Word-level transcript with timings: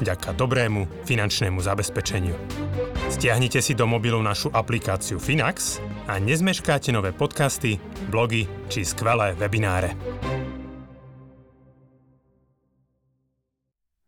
vďaka 0.00 0.34
dobrému 0.34 1.06
finančnému 1.06 1.60
zabezpečeniu. 1.62 2.34
Stiahnite 3.12 3.62
si 3.62 3.76
do 3.76 3.86
mobilu 3.86 4.18
našu 4.24 4.50
aplikáciu 4.50 5.20
Finax 5.20 5.78
a 6.10 6.18
nezmeškáte 6.18 6.90
nové 6.90 7.14
podcasty, 7.14 7.78
blogy 8.10 8.48
či 8.72 8.82
skvelé 8.82 9.36
webináre. 9.38 9.94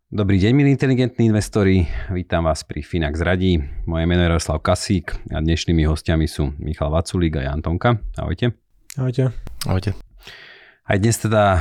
Dobrý 0.07 0.41
deň, 0.41 0.53
milí 0.57 0.71
inteligentní 0.73 1.29
investori. 1.29 1.85
Vítam 2.09 2.49
vás 2.49 2.65
pri 2.65 2.81
Finax 2.81 3.21
Radí. 3.21 3.61
Moje 3.85 4.07
meno 4.09 4.25
je 4.25 4.31
Jaroslav 4.33 4.65
Kasík 4.65 5.13
a 5.35 5.45
dnešnými 5.45 5.85
hostiami 5.85 6.25
sú 6.25 6.57
Michal 6.57 6.89
Vaculík 6.89 7.37
a 7.37 7.53
Jan 7.53 7.61
Tonka. 7.61 8.01
Ahojte. 8.17 8.57
Ahojte. 8.97 9.35
Ahojte. 9.69 9.93
Aj 10.87 10.97
dnes 10.97 11.19
teda 11.21 11.61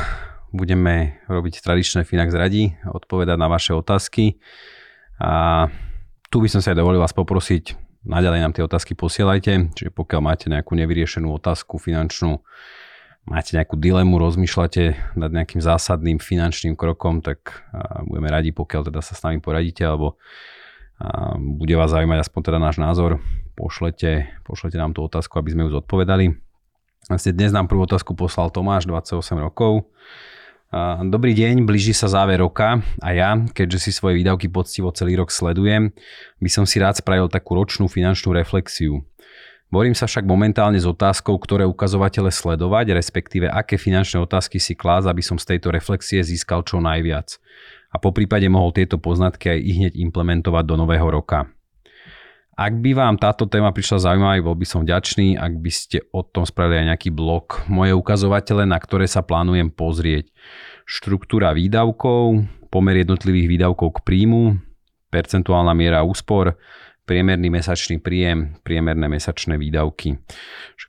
budeme 0.56 1.20
robiť 1.28 1.60
tradičné 1.60 2.08
Finax 2.08 2.32
Radí, 2.32 2.72
odpovedať 2.88 3.36
na 3.36 3.52
vaše 3.52 3.76
otázky. 3.76 4.40
A 5.20 5.68
tu 6.32 6.40
by 6.40 6.48
som 6.48 6.64
sa 6.64 6.72
aj 6.72 6.80
dovolil 6.80 7.04
vás 7.04 7.12
poprosiť, 7.12 7.76
naďalej 8.08 8.40
nám 8.40 8.54
tie 8.56 8.64
otázky 8.64 8.96
posielajte, 8.96 9.76
čiže 9.76 9.92
pokiaľ 9.92 10.22
máte 10.24 10.48
nejakú 10.48 10.76
nevyriešenú 10.80 11.32
otázku 11.36 11.76
finančnú, 11.80 12.40
máte 13.28 13.58
nejakú 13.58 13.76
dilemu, 13.80 14.16
rozmýšľate 14.22 15.16
nad 15.20 15.32
nejakým 15.32 15.60
zásadným 15.60 16.22
finančným 16.22 16.78
krokom, 16.80 17.20
tak 17.20 17.68
budeme 18.08 18.32
radi, 18.32 18.56
pokiaľ 18.56 18.92
teda 18.92 19.00
sa 19.04 19.14
s 19.18 19.24
nami 19.24 19.44
poradíte, 19.44 19.84
alebo 19.84 20.16
bude 21.36 21.76
vás 21.76 21.92
zaujímať 21.92 22.24
aspoň 22.24 22.42
teda 22.44 22.60
náš 22.60 22.80
názor, 22.80 23.20
pošlete, 23.60 24.32
pošlete 24.48 24.80
nám 24.80 24.96
tú 24.96 25.04
otázku, 25.04 25.36
aby 25.40 25.52
sme 25.52 25.68
ju 25.68 25.80
zodpovedali. 25.80 26.36
Vlastne 27.06 27.32
dnes 27.38 27.54
nám 27.54 27.70
prvú 27.70 27.86
otázku 27.86 28.18
poslal 28.18 28.50
Tomáš, 28.50 28.90
28 28.90 29.38
rokov. 29.38 29.88
Dobrý 31.08 31.32
deň, 31.32 31.64
blíži 31.64 31.96
sa 31.96 32.12
záver 32.12 32.44
roka 32.44 32.84
a 33.00 33.16
ja, 33.16 33.40
keďže 33.56 33.80
si 33.80 33.92
svoje 33.96 34.20
výdavky 34.20 34.52
poctivo 34.52 34.92
celý 34.92 35.16
rok 35.16 35.32
sledujem, 35.32 35.96
by 36.44 36.50
som 36.52 36.68
si 36.68 36.84
rád 36.84 37.00
spravil 37.00 37.32
takú 37.32 37.56
ročnú 37.56 37.88
finančnú 37.88 38.36
reflexiu. 38.36 39.08
Borím 39.72 39.96
sa 39.96 40.04
však 40.04 40.28
momentálne 40.28 40.76
s 40.76 40.84
otázkou, 40.84 41.40
ktoré 41.40 41.64
ukazovatele 41.64 42.28
sledovať, 42.28 42.92
respektíve 42.92 43.48
aké 43.48 43.80
finančné 43.80 44.20
otázky 44.20 44.60
si 44.60 44.76
klás, 44.76 45.08
aby 45.08 45.24
som 45.24 45.40
z 45.40 45.56
tejto 45.56 45.72
reflexie 45.72 46.20
získal 46.20 46.68
čo 46.68 46.84
najviac. 46.84 47.40
A 47.88 47.96
po 47.96 48.12
prípade 48.12 48.52
mohol 48.52 48.76
tieto 48.76 49.00
poznatky 49.00 49.56
aj 49.56 49.60
i 49.64 49.72
hneď 49.80 49.94
implementovať 49.96 50.64
do 50.68 50.76
nového 50.76 51.08
roka. 51.08 51.55
Ak 52.56 52.72
by 52.80 52.96
vám 52.96 53.20
táto 53.20 53.52
téma 53.52 53.76
prišla 53.76 54.08
zaujímavá, 54.08 54.40
bol 54.40 54.56
by 54.56 54.64
som 54.64 54.88
vďačný, 54.88 55.36
ak 55.36 55.60
by 55.60 55.72
ste 55.76 56.08
o 56.16 56.24
tom 56.24 56.48
spravili 56.48 56.88
aj 56.88 56.96
nejaký 56.96 57.12
blog. 57.12 57.68
Moje 57.68 57.92
ukazovatele, 57.92 58.64
na 58.64 58.80
ktoré 58.80 59.12
sa 59.12 59.28
plánujem 59.28 59.68
pozrieť. 59.76 60.32
Štruktúra 60.88 61.52
výdavkov, 61.52 62.48
pomer 62.72 63.04
jednotlivých 63.04 63.60
výdavkov 63.60 64.00
k 64.00 64.04
príjmu, 64.08 64.56
percentuálna 65.12 65.76
miera 65.76 66.08
úspor, 66.08 66.56
priemerný 67.04 67.52
mesačný 67.52 68.00
príjem, 68.00 68.56
priemerné 68.64 69.12
mesačné 69.12 69.60
výdavky. 69.60 70.16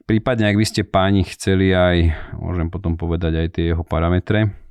Prípadne, 0.06 0.46
ak 0.46 0.62
by 0.62 0.66
ste 0.70 0.86
páni 0.86 1.26
chceli 1.26 1.74
aj, 1.74 2.14
môžem 2.38 2.70
potom 2.70 2.94
povedať 2.94 3.42
aj 3.42 3.48
tie 3.58 3.74
jeho 3.74 3.82
parametre, 3.82 4.65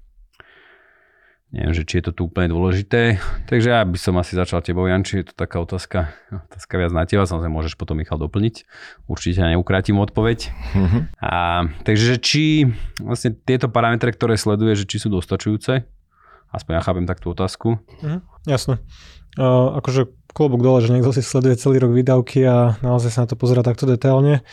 Neviem, 1.55 1.71
že 1.71 1.87
či 1.87 2.03
je 2.03 2.11
to 2.11 2.11
tu 2.11 2.21
úplne 2.27 2.51
dôležité. 2.51 3.15
Takže 3.47 3.67
ja 3.71 3.79
by 3.87 3.95
som 3.95 4.19
asi 4.19 4.35
začal 4.35 4.59
tebou, 4.59 4.91
Jan, 4.91 5.07
či 5.07 5.23
je 5.23 5.31
to 5.31 5.39
taká 5.39 5.63
otázka, 5.63 6.11
otázka 6.27 6.75
viac 6.75 6.91
na 6.91 7.07
teba, 7.07 7.23
samozrejme 7.23 7.55
môžeš 7.55 7.79
potom 7.79 7.95
Michal 7.95 8.19
doplniť. 8.19 8.67
Určite 9.07 9.39
ja 9.39 9.47
neukrátim 9.55 9.95
odpoveď. 9.95 10.51
Uh-huh. 10.51 11.07
A, 11.23 11.63
takže 11.87 12.19
či 12.19 12.75
vlastne 12.99 13.31
tieto 13.31 13.71
parametre, 13.71 14.11
ktoré 14.11 14.35
sleduje, 14.35 14.75
že 14.75 14.83
či 14.83 14.99
sú 14.99 15.07
dostačujúce, 15.07 15.87
aspoň 16.51 16.71
ja 16.75 16.81
chápem 16.83 17.07
takú 17.07 17.31
otázku. 17.31 17.79
Uh-huh. 17.79 18.19
Jasné. 18.43 18.83
Uh, 19.39 19.79
akože 19.79 20.11
klobúk 20.35 20.59
dole, 20.59 20.83
že 20.83 20.91
niekto 20.91 21.15
si 21.15 21.23
sleduje 21.23 21.55
celý 21.55 21.79
rok 21.79 21.95
výdavky 21.95 22.43
a 22.43 22.75
naozaj 22.83 23.11
sa 23.15 23.23
na 23.23 23.31
to 23.31 23.39
pozera 23.39 23.63
takto 23.63 23.87
detailne. 23.87 24.43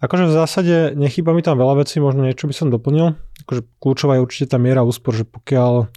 Akože 0.00 0.28
v 0.28 0.36
zásade 0.36 0.76
nechýba 0.96 1.32
mi 1.32 1.40
tam 1.40 1.56
veľa 1.56 1.84
vecí, 1.84 2.00
možno 2.00 2.24
niečo 2.24 2.48
by 2.48 2.52
som 2.56 2.68
doplnil. 2.68 3.16
Akože 3.44 3.64
kľúčová 3.80 4.16
je 4.16 4.24
určite 4.24 4.52
tá 4.52 4.60
miera 4.60 4.84
úspor, 4.84 5.16
že 5.16 5.24
pokiaľ 5.24 5.88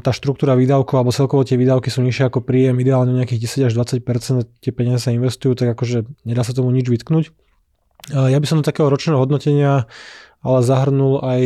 tá 0.00 0.16
štruktúra 0.16 0.56
výdavkov 0.56 0.96
alebo 0.96 1.12
celkovo 1.12 1.44
tie 1.44 1.60
výdavky 1.60 1.92
sú 1.92 2.00
nižšie 2.00 2.32
ako 2.32 2.40
príjem, 2.40 2.80
ideálne 2.80 3.12
nejakých 3.12 3.68
10 3.68 3.68
až 3.68 3.72
20 4.00 4.64
tie 4.64 4.72
peniaze 4.72 5.04
sa 5.04 5.12
investujú, 5.12 5.52
tak 5.52 5.76
akože 5.76 6.08
nedá 6.24 6.40
sa 6.40 6.56
tomu 6.56 6.72
nič 6.72 6.88
vytknúť. 6.88 7.30
Ja 8.08 8.40
by 8.40 8.46
som 8.48 8.58
do 8.60 8.64
takého 8.64 8.88
ročného 8.88 9.20
hodnotenia 9.20 9.84
ale 10.42 10.62
zahrnul 10.62 11.20
aj 11.22 11.42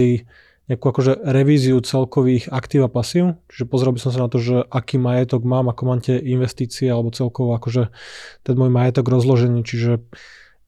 nejakú 0.71 0.85
akože 0.95 1.27
revíziu 1.27 1.83
celkových 1.83 2.49
aktív 2.49 2.87
a 2.87 2.91
pasív, 2.93 3.35
čiže 3.51 3.67
pozrel 3.67 3.93
by 3.93 4.01
som 4.01 4.15
sa 4.15 4.25
na 4.25 4.29
to, 4.31 4.39
že 4.39 4.63
aký 4.71 4.97
majetok 4.97 5.43
mám, 5.43 5.67
ako 5.69 5.83
mám 5.85 6.01
tie 6.01 6.17
investície 6.23 6.87
alebo 6.87 7.11
celkovo 7.11 7.59
akože 7.59 7.91
ten 8.47 8.55
môj 8.55 8.71
majetok 8.71 9.11
rozložený, 9.11 9.67
čiže 9.67 10.07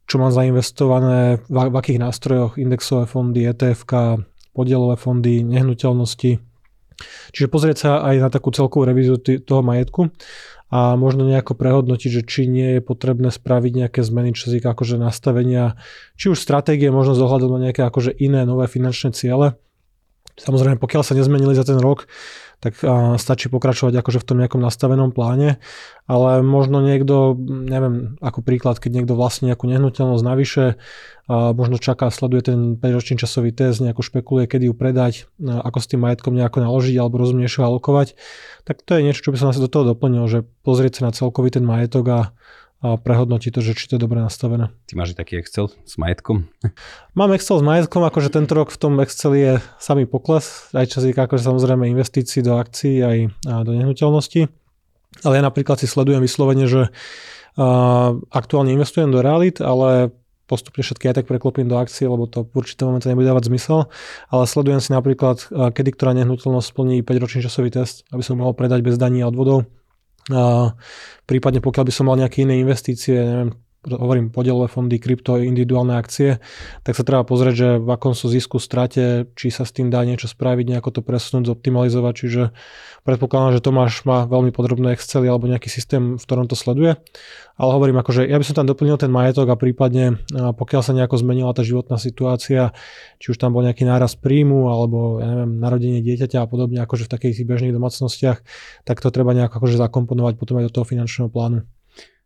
čo 0.04 0.16
mám 0.20 0.34
zainvestované, 0.34 1.40
v, 1.48 1.56
v 1.70 1.76
akých 1.78 2.02
nástrojoch, 2.02 2.60
indexové 2.60 3.08
fondy, 3.08 3.48
ETF, 3.48 3.86
podielové 4.52 5.00
fondy, 5.00 5.40
nehnuteľnosti, 5.46 6.42
Čiže 7.34 7.50
pozrieť 7.50 7.76
sa 7.76 7.90
aj 8.06 8.16
na 8.22 8.28
takú 8.30 8.54
celkovú 8.54 8.86
revíziu 8.86 9.18
t- 9.18 9.42
toho 9.42 9.60
majetku 9.60 10.14
a 10.74 10.98
možno 10.98 11.28
nejako 11.28 11.54
prehodnotiť, 11.54 12.10
že 12.10 12.22
či 12.26 12.50
nie 12.50 12.78
je 12.78 12.80
potrebné 12.82 13.30
spraviť 13.30 13.72
nejaké 13.86 14.00
zmeny, 14.02 14.34
čo 14.34 14.50
sa 14.50 14.58
akože 14.58 14.98
nastavenia, 14.98 15.78
či 16.18 16.34
už 16.34 16.40
stratégie, 16.40 16.90
možno 16.90 17.14
zohľadom 17.14 17.54
na 17.54 17.70
nejaké 17.70 17.86
akože 17.86 18.10
iné 18.16 18.42
nové 18.42 18.66
finančné 18.66 19.14
ciele. 19.14 19.54
Samozrejme, 20.34 20.82
pokiaľ 20.82 21.02
sa 21.06 21.14
nezmenili 21.14 21.54
za 21.54 21.62
ten 21.62 21.78
rok, 21.78 22.10
tak 22.64 22.80
stačí 23.20 23.52
pokračovať 23.52 24.00
akože 24.00 24.24
v 24.24 24.28
tom 24.32 24.40
nejakom 24.40 24.56
nastavenom 24.64 25.12
pláne, 25.12 25.60
ale 26.08 26.40
možno 26.40 26.80
niekto, 26.80 27.36
neviem, 27.44 28.16
ako 28.24 28.40
príklad, 28.40 28.80
keď 28.80 29.04
niekto 29.04 29.12
vlastní 29.12 29.52
nejakú 29.52 29.68
nehnuteľnosť 29.68 30.24
navyše, 30.24 30.80
a 31.28 31.52
možno 31.52 31.76
čaká, 31.76 32.08
sleduje 32.08 32.48
ten 32.48 32.80
5-ročný 32.80 33.20
časový 33.20 33.52
test, 33.52 33.84
nejako 33.84 34.00
špekuluje, 34.00 34.48
kedy 34.48 34.72
ju 34.72 34.74
predať, 34.76 35.28
ako 35.40 35.78
s 35.80 35.88
tým 35.92 36.00
majetkom 36.00 36.32
nejako 36.32 36.64
naložiť 36.64 36.96
alebo 36.96 37.20
rozumnejšie 37.20 37.60
alokovať, 37.60 38.16
tak 38.64 38.80
to 38.80 38.96
je 38.96 39.04
niečo, 39.04 39.20
čo 39.20 39.32
by 39.32 39.40
som 39.40 39.48
asi 39.52 39.60
do 39.60 39.68
toho 39.68 39.92
doplnil, 39.92 40.24
že 40.24 40.48
pozrieť 40.64 41.04
sa 41.04 41.08
na 41.08 41.12
celkový 41.12 41.52
ten 41.52 41.64
majetok 41.68 42.04
a 42.08 42.20
a 42.82 42.98
prehodnotiť 43.00 43.50
to, 43.54 43.60
že 43.62 43.72
či 43.78 43.84
to 43.88 43.96
je 43.96 44.02
dobre 44.02 44.20
nastavené. 44.20 44.68
Ty 44.90 44.92
máš 44.98 45.16
taký 45.16 45.40
Excel 45.40 45.72
s 45.72 45.94
majetkom? 45.96 46.50
Mám 47.18 47.32
Excel 47.32 47.60
s 47.60 47.64
majetkom, 47.64 48.02
akože 48.04 48.34
tento 48.34 48.52
rok 48.56 48.74
v 48.74 48.78
tom 48.80 48.98
Exceli 49.00 49.38
je 49.40 49.54
samý 49.78 50.04
pokles, 50.04 50.68
aj 50.74 50.90
čo 50.92 51.00
sa 51.00 51.06
týka 51.08 51.24
akože 51.24 51.44
samozrejme 51.46 51.88
investícií 51.88 52.44
do 52.44 52.58
akcií 52.58 53.00
aj 53.00 53.16
do 53.64 53.72
nehnuteľnosti. 53.72 54.50
Ale 55.22 55.32
ja 55.38 55.42
napríklad 55.46 55.78
si 55.78 55.86
sledujem 55.86 56.18
vyslovene, 56.18 56.66
že 56.66 56.90
uh, 56.90 58.10
aktuálne 58.34 58.74
investujem 58.74 59.14
do 59.14 59.22
realit, 59.22 59.62
ale 59.62 60.10
postupne 60.44 60.84
všetky 60.84 61.08
aj 61.08 61.22
tak 61.22 61.26
preklopím 61.30 61.70
do 61.72 61.80
akcie, 61.80 62.04
lebo 62.04 62.28
to 62.28 62.44
v 62.44 62.60
určitom 62.60 62.92
momente 62.92 63.08
nebude 63.08 63.24
dávať 63.24 63.48
zmysel, 63.48 63.88
ale 64.28 64.44
sledujem 64.44 64.80
si 64.84 64.92
napríklad, 64.92 65.40
kedy 65.48 65.96
ktorá 65.96 66.12
nehnuteľnosť 66.20 66.68
splní 66.68 67.00
5-ročný 67.00 67.40
časový 67.40 67.72
test, 67.72 68.04
aby 68.12 68.20
som 68.20 68.36
mohol 68.36 68.52
predať 68.52 68.84
bez 68.84 69.00
daní 69.00 69.24
a 69.24 69.32
odvodov 69.32 69.64
a 70.32 70.72
prípadne 71.28 71.60
pokiaľ 71.60 71.84
by 71.84 71.92
som 71.92 72.08
mal 72.08 72.16
nejaké 72.16 72.48
iné 72.48 72.60
investície, 72.60 73.16
neviem, 73.16 73.52
hovorím 73.84 74.32
podielové 74.32 74.72
fondy, 74.72 74.96
krypto, 74.96 75.36
individuálne 75.36 75.94
akcie, 75.94 76.40
tak 76.82 76.96
sa 76.96 77.04
treba 77.04 77.22
pozrieť, 77.22 77.54
že 77.54 77.68
v 77.80 77.88
akom 77.92 78.16
sú 78.16 78.32
zisku, 78.32 78.56
strate, 78.56 79.28
či 79.36 79.52
sa 79.52 79.68
s 79.68 79.76
tým 79.76 79.92
dá 79.92 80.00
niečo 80.02 80.26
spraviť, 80.26 80.64
nejako 80.72 80.90
to 80.96 81.00
presunúť, 81.04 81.52
zoptimalizovať. 81.52 82.14
Čiže 82.16 82.42
predpokladám, 83.04 83.56
že 83.56 83.64
Tomáš 83.64 84.08
má 84.08 84.24
veľmi 84.24 84.50
podrobné 84.50 84.96
Excel 84.96 85.24
alebo 85.28 85.44
nejaký 85.44 85.68
systém, 85.68 86.16
v 86.16 86.24
ktorom 86.24 86.48
to 86.48 86.56
sleduje. 86.56 86.96
Ale 87.54 87.70
hovorím, 87.70 88.02
akože 88.02 88.26
ja 88.26 88.34
by 88.34 88.44
som 88.44 88.58
tam 88.58 88.66
doplnil 88.66 88.98
ten 88.98 89.14
majetok 89.14 89.46
a 89.46 89.54
prípadne 89.54 90.18
pokiaľ 90.34 90.82
sa 90.82 90.90
nejako 90.90 91.22
zmenila 91.22 91.54
tá 91.54 91.62
životná 91.62 92.02
situácia, 92.02 92.74
či 93.22 93.30
už 93.30 93.38
tam 93.38 93.54
bol 93.54 93.62
nejaký 93.62 93.86
náraz 93.86 94.18
príjmu 94.18 94.66
alebo 94.74 95.22
ja 95.22 95.30
neviem, 95.30 95.62
narodenie 95.62 96.02
dieťaťa 96.02 96.42
a 96.42 96.50
podobne, 96.50 96.82
akože 96.82 97.06
v 97.06 97.12
takých 97.14 97.46
bežných 97.46 97.70
domácnostiach, 97.70 98.42
tak 98.82 98.98
to 98.98 99.08
treba 99.14 99.30
nejako 99.38 99.62
akože 99.62 99.78
zakomponovať 99.78 100.34
potom 100.34 100.58
aj 100.58 100.66
do 100.66 100.74
toho 100.74 100.86
finančného 100.88 101.30
plánu. 101.30 101.62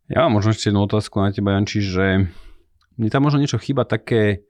Ja 0.09 0.25
mám 0.25 0.41
možno 0.41 0.57
ešte 0.57 0.73
jednu 0.73 0.89
otázku 0.89 1.21
na 1.21 1.29
teba, 1.29 1.53
Janči, 1.53 1.85
že 1.85 2.25
mne 2.97 3.09
tam 3.13 3.29
možno 3.29 3.45
niečo 3.45 3.61
chýba 3.61 3.85
také, 3.85 4.41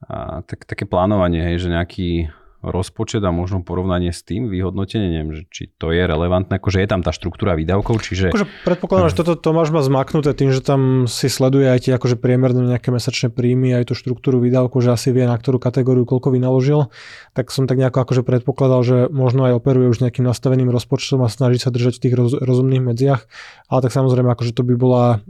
a, 0.00 0.40
tak, 0.48 0.64
také 0.64 0.88
plánovanie, 0.88 1.44
hej, 1.44 1.60
že 1.60 1.68
nejaký 1.68 2.32
rozpočet 2.58 3.22
a 3.22 3.30
možno 3.30 3.62
porovnanie 3.62 4.10
s 4.10 4.26
tým 4.26 4.50
vyhodnotenie, 4.50 5.22
že 5.30 5.42
či 5.46 5.62
to 5.78 5.94
je 5.94 6.02
relevantné, 6.02 6.58
akože 6.58 6.82
je 6.82 6.88
tam 6.90 7.06
tá 7.06 7.14
štruktúra 7.14 7.54
výdavkov, 7.54 8.02
čiže... 8.02 8.34
Akože 8.34 8.50
predpokladám, 8.66 9.14
že 9.14 9.18
toto 9.22 9.38
Tomáš 9.38 9.70
má 9.70 9.78
zmaknuté 9.78 10.34
tým, 10.34 10.50
že 10.50 10.58
tam 10.58 11.06
si 11.06 11.30
sleduje 11.30 11.70
aj 11.70 11.86
tie 11.86 11.92
akože 11.94 12.18
priemerné 12.18 12.74
nejaké 12.74 12.90
mesačné 12.90 13.30
príjmy, 13.30 13.78
aj 13.78 13.90
tú 13.90 13.94
štruktúru 13.94 14.42
výdavkov, 14.42 14.82
že 14.82 14.90
asi 14.90 15.14
vie, 15.14 15.22
na 15.22 15.38
ktorú 15.38 15.62
kategóriu 15.62 16.02
koľko 16.02 16.34
vynaložil, 16.34 16.90
tak 17.30 17.54
som 17.54 17.70
tak 17.70 17.78
nejako 17.78 18.02
akože 18.02 18.22
predpokladal, 18.26 18.82
že 18.82 18.96
možno 19.06 19.46
aj 19.46 19.54
operuje 19.62 19.94
už 19.94 20.02
nejakým 20.02 20.26
nastaveným 20.26 20.74
rozpočtom 20.74 21.22
a 21.22 21.30
snaží 21.30 21.62
sa 21.62 21.70
držať 21.70 22.02
v 22.02 22.02
tých 22.02 22.14
roz, 22.18 22.32
rozumných 22.34 22.82
medziach, 22.82 23.22
ale 23.70 23.80
tak 23.86 23.94
samozrejme 23.94 24.34
akože 24.34 24.50
to 24.50 24.66
by 24.66 24.74
bola 24.74 25.22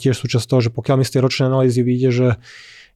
tiež 0.00 0.16
súčasť 0.16 0.48
toho, 0.48 0.60
že 0.64 0.70
pokiaľ 0.72 0.96
mi 0.96 1.04
z 1.04 1.12
tej 1.12 1.20
ročnej 1.28 1.46
analýzy 1.52 1.84
vyjde, 1.84 2.08
že 2.08 2.28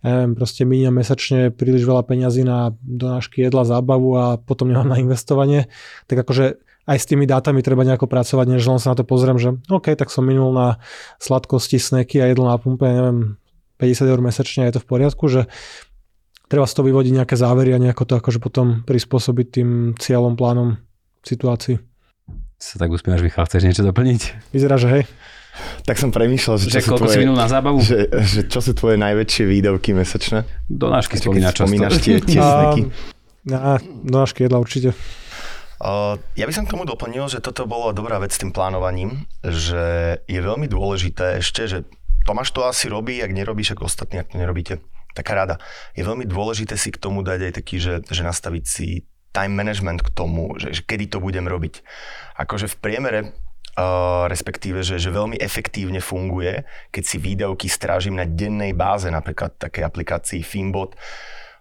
neviem, 0.05 0.37
proste 0.37 0.69
míňam 0.69 1.01
mesačne 1.01 1.49
príliš 1.49 1.89
veľa 1.89 2.05
peňazí 2.05 2.45
na 2.45 2.77
donášky 2.85 3.41
jedla, 3.41 3.65
zábavu 3.65 4.11
a 4.21 4.25
potom 4.37 4.69
nemám 4.69 4.93
na 4.93 5.01
investovanie, 5.01 5.73
tak 6.05 6.21
akože 6.21 6.61
aj 6.85 6.99
s 7.01 7.09
tými 7.09 7.25
dátami 7.25 7.65
treba 7.65 7.81
nejako 7.89 8.05
pracovať, 8.05 8.47
než 8.53 8.69
len 8.69 8.77
sa 8.77 8.93
na 8.93 9.01
to 9.01 9.09
pozriem, 9.09 9.41
že 9.41 9.57
OK, 9.73 9.97
tak 9.97 10.13
som 10.13 10.29
minul 10.29 10.53
na 10.53 10.77
sladkosti, 11.17 11.81
sneky 11.81 12.21
a 12.21 12.29
jedlo 12.29 12.45
na 12.45 12.61
pumpe, 12.61 12.85
neviem, 12.85 13.41
50 13.81 14.05
eur 14.05 14.21
mesačne, 14.21 14.69
je 14.69 14.77
to 14.77 14.85
v 14.85 14.89
poriadku, 14.93 15.25
že 15.33 15.49
treba 16.53 16.69
z 16.69 16.75
toho 16.77 16.85
vyvodiť 16.93 17.13
nejaké 17.25 17.35
závery 17.41 17.73
a 17.73 17.81
nejako 17.81 18.05
to 18.05 18.15
akože 18.21 18.39
potom 18.39 18.85
prispôsobiť 18.85 19.47
tým 19.49 19.69
cieľom, 19.97 20.37
plánom 20.37 20.77
situácii. 21.25 21.81
Sa 22.61 22.77
tak 22.77 22.93
uspievaš, 22.93 23.25
Michal, 23.25 23.49
chceš 23.49 23.65
niečo 23.65 23.85
doplniť? 23.85 24.53
Vyzerá, 24.53 24.77
že 24.77 24.89
hej. 24.93 25.05
Tak 25.87 25.97
som 26.01 26.11
premýšľal, 26.11 26.57
že, 26.59 26.69
že 26.69 26.81
čo 26.83 26.99
sú 26.99 27.07
tvoje, 27.07 27.23
si 27.23 27.29
na 27.31 27.47
zábavu? 27.47 27.79
Že, 27.79 27.99
že 28.27 28.41
čo 28.51 28.61
sú 28.63 28.73
tvoje 28.75 28.97
najväčšie 28.99 29.45
výdavky 29.47 29.95
mesačné? 29.95 30.43
Donášky 30.67 31.21
spomína 31.21 31.55
často. 31.55 31.71
Spomínaš 31.71 32.03
tie, 32.03 32.19
tie 32.19 32.41
sneky? 32.51 32.83
Na, 33.47 33.79
donášky 33.83 34.49
jedla 34.49 34.59
určite. 34.59 34.97
Uh, 35.85 36.17
ja 36.39 36.49
by 36.49 36.53
som 36.55 36.65
k 36.65 36.73
tomu 36.73 36.89
doplnil, 36.89 37.29
že 37.29 37.45
toto 37.45 37.69
bolo 37.69 37.93
dobrá 37.93 38.17
vec 38.17 38.33
s 38.33 38.41
tým 38.41 38.55
plánovaním, 38.55 39.29
že 39.45 40.17
je 40.25 40.41
veľmi 40.41 40.65
dôležité 40.65 41.45
ešte, 41.45 41.69
že 41.69 41.79
Tomáš 42.25 42.57
to 42.57 42.65
asi 42.65 42.89
robí, 42.89 43.21
ak 43.21 43.37
nerobíš, 43.37 43.77
ako 43.77 43.85
ostatní, 43.85 44.25
ak 44.25 44.33
to 44.33 44.41
nerobíte. 44.41 44.81
Taká 45.13 45.37
rada. 45.37 45.61
Je 45.93 46.03
veľmi 46.03 46.25
dôležité 46.25 46.75
si 46.81 46.89
k 46.89 46.99
tomu 46.99 47.21
dať 47.21 47.53
aj 47.53 47.53
taký, 47.61 47.77
že, 47.79 48.01
že 48.09 48.25
nastaviť 48.25 48.65
si 48.65 49.05
time 49.31 49.53
management 49.53 50.01
k 50.01 50.11
tomu, 50.11 50.57
že, 50.57 50.73
že 50.73 50.83
kedy 50.83 51.13
to 51.13 51.19
budem 51.21 51.45
robiť. 51.45 51.85
Akože 52.41 52.67
v 52.71 52.77
priemere 52.81 53.21
Respektíve, 54.31 54.87
že, 54.87 55.03
že 55.03 55.11
veľmi 55.11 55.35
efektívne 55.43 55.99
funguje, 55.99 56.63
keď 56.95 57.05
si 57.05 57.17
výdavky 57.19 57.67
strážim 57.67 58.15
na 58.15 58.23
dennej 58.23 58.71
báze, 58.71 59.11
napríklad 59.11 59.59
takej 59.59 59.83
aplikácii 59.83 60.47
Finbot, 60.47 60.95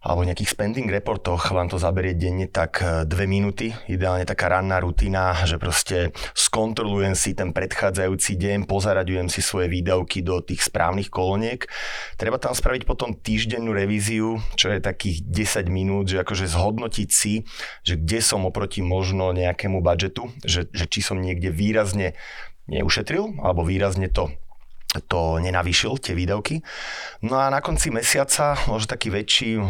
alebo 0.04 0.28
nejakých 0.28 0.52
spending 0.52 0.92
reportoch 0.92 1.56
vám 1.56 1.72
to 1.72 1.80
zaberie 1.80 2.12
denne 2.12 2.52
tak 2.52 2.84
e, 2.84 3.08
dve 3.08 3.24
minúty, 3.24 3.72
ideálne 3.88 4.28
taká 4.28 4.52
ranná 4.52 4.84
rutina, 4.84 5.32
že 5.48 5.56
proste 5.56 6.12
skontrolujem 6.36 7.16
si 7.16 7.32
ten 7.32 7.56
predchádzajúci 7.56 8.36
deň, 8.36 8.68
pozaraďujem 8.68 9.32
si 9.32 9.40
svoje 9.40 9.72
výdavky 9.72 10.20
do 10.20 10.44
tých 10.44 10.68
správnych 10.68 11.08
koloniek. 11.08 11.72
Treba 12.20 12.36
tam 12.36 12.52
spraviť 12.52 12.84
potom 12.84 13.16
týždennú 13.16 13.72
revíziu, 13.72 14.44
čo 14.60 14.76
je 14.76 14.84
takých 14.84 15.24
10 15.24 15.72
minút, 15.72 16.12
že 16.12 16.20
akože 16.20 16.52
zhodnotiť 16.52 17.10
si, 17.10 17.48
že 17.88 17.96
kde 17.96 18.20
som 18.20 18.44
oproti 18.44 18.84
možno 18.84 19.32
nejakému 19.32 19.80
budžetu, 19.80 20.28
že, 20.44 20.68
že 20.76 20.84
či 20.92 21.00
som 21.00 21.24
niekde 21.24 21.48
výrazne 21.48 22.20
neušetril, 22.68 23.40
alebo 23.40 23.64
výrazne 23.64 24.12
to 24.12 24.32
to 25.02 25.42
nenavýšil, 25.42 25.98
tie 25.98 26.14
výdavky. 26.14 26.62
No 27.26 27.40
a 27.40 27.50
na 27.50 27.64
konci 27.64 27.90
mesiaca, 27.90 28.60
možno 28.68 28.94
taký 28.94 29.10
väčší, 29.10 29.64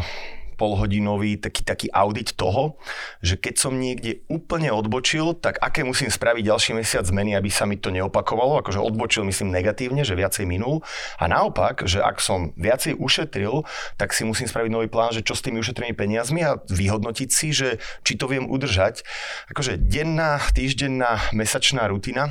polhodinový 0.54 1.36
taký, 1.36 1.62
taký 1.66 1.86
audit 1.90 2.32
toho, 2.38 2.78
že 3.20 3.36
keď 3.36 3.54
som 3.58 3.74
niekde 3.76 4.24
úplne 4.30 4.70
odbočil, 4.70 5.34
tak 5.36 5.58
aké 5.60 5.82
musím 5.82 6.08
spraviť 6.08 6.42
ďalší 6.46 6.72
mesiac 6.78 7.04
zmeny, 7.04 7.34
aby 7.34 7.50
sa 7.50 7.66
mi 7.66 7.76
to 7.76 7.90
neopakovalo, 7.90 8.62
akože 8.62 8.80
odbočil 8.80 9.26
myslím 9.26 9.52
negatívne, 9.52 10.06
že 10.06 10.16
viacej 10.16 10.46
minul 10.46 10.80
a 11.18 11.26
naopak, 11.26 11.84
že 11.84 12.00
ak 12.00 12.22
som 12.22 12.54
viacej 12.54 12.96
ušetril, 12.96 13.66
tak 13.98 14.14
si 14.14 14.22
musím 14.22 14.46
spraviť 14.46 14.70
nový 14.70 14.88
plán, 14.88 15.12
že 15.12 15.26
čo 15.26 15.34
s 15.34 15.42
tými 15.42 15.60
ušetrenými 15.60 15.98
peniazmi 15.98 16.40
a 16.46 16.56
vyhodnotiť 16.70 17.28
si, 17.28 17.50
že 17.50 17.68
či 18.06 18.14
to 18.14 18.30
viem 18.30 18.46
udržať. 18.46 19.02
Akože 19.50 19.76
denná, 19.76 20.38
týždenná, 20.54 21.18
mesačná 21.34 21.90
rutina, 21.90 22.30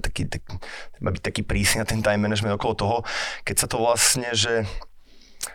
taký, 0.00 0.28
tak, 0.28 0.42
byť 1.00 1.22
taký 1.22 1.42
prísny 1.44 1.82
na 1.82 1.88
ten 1.88 2.00
time 2.00 2.24
management 2.24 2.56
okolo 2.56 2.74
toho, 2.74 2.96
keď 3.42 3.56
sa 3.56 3.66
to 3.70 3.76
vlastne, 3.80 4.28
že 4.32 4.64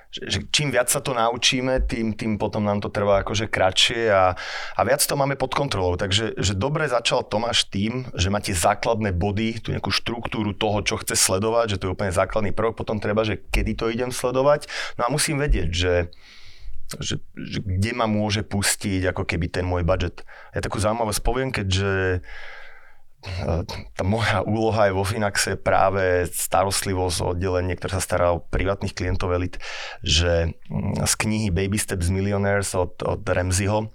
že, 0.10 0.22
že 0.26 0.40
čím 0.50 0.74
viac 0.74 0.90
sa 0.90 1.02
to 1.02 1.14
naučíme, 1.14 1.86
tým, 1.86 2.18
tým 2.18 2.42
potom 2.42 2.66
nám 2.66 2.82
to 2.82 2.90
trvá 2.90 3.22
akože 3.22 3.46
kratšie 3.46 4.10
a, 4.10 4.34
a 4.74 4.82
viac 4.82 5.02
to 5.02 5.14
máme 5.14 5.38
pod 5.38 5.54
kontrolou. 5.54 5.98
Takže 5.98 6.38
že 6.38 6.54
dobre 6.58 6.90
začal 6.90 7.26
Tomáš 7.26 7.70
tým, 7.70 8.10
že 8.18 8.34
máte 8.34 8.54
základné 8.54 9.14
body, 9.14 9.62
tú 9.62 9.70
nejakú 9.70 9.94
štruktúru 9.94 10.58
toho, 10.58 10.82
čo 10.82 10.98
chce 10.98 11.14
sledovať, 11.14 11.78
že 11.78 11.80
to 11.82 11.86
je 11.90 11.94
úplne 11.94 12.14
základný 12.14 12.54
prvok, 12.54 12.78
potom 12.82 12.98
treba, 12.98 13.22
že 13.22 13.38
kedy 13.54 13.72
to 13.78 13.86
idem 13.94 14.10
sledovať. 14.10 14.66
No 14.98 15.10
a 15.10 15.14
musím 15.14 15.38
vedieť, 15.42 15.70
že 15.70 15.94
že, 16.98 17.22
že 17.38 17.62
kde 17.62 17.94
ma 17.94 18.10
môže 18.10 18.42
pustiť 18.42 19.14
ako 19.14 19.22
keby 19.22 19.46
ten 19.54 19.62
môj 19.62 19.86
budget. 19.86 20.26
Ja 20.58 20.66
takú 20.66 20.82
zaujímavosť 20.82 21.22
poviem, 21.22 21.54
keďže 21.54 22.26
tá 23.96 24.04
moja 24.08 24.40
úloha 24.48 24.88
je 24.88 24.96
vo 24.96 25.04
Finaxe 25.04 25.60
práve 25.60 26.28
starostlivosť 26.32 27.18
o 27.20 27.26
oddelenie, 27.36 27.76
ktoré 27.76 28.00
sa 28.00 28.04
stará 28.04 28.32
o 28.32 28.40
privátnych 28.40 28.96
klientov 28.96 29.36
elit, 29.36 29.60
že 30.00 30.56
mm, 30.72 31.04
z 31.04 31.14
knihy 31.20 31.48
Baby 31.52 31.76
Steps 31.76 32.08
Millionaires 32.08 32.72
od, 32.80 32.96
od 33.04 33.22
Ramseyho 33.28 33.92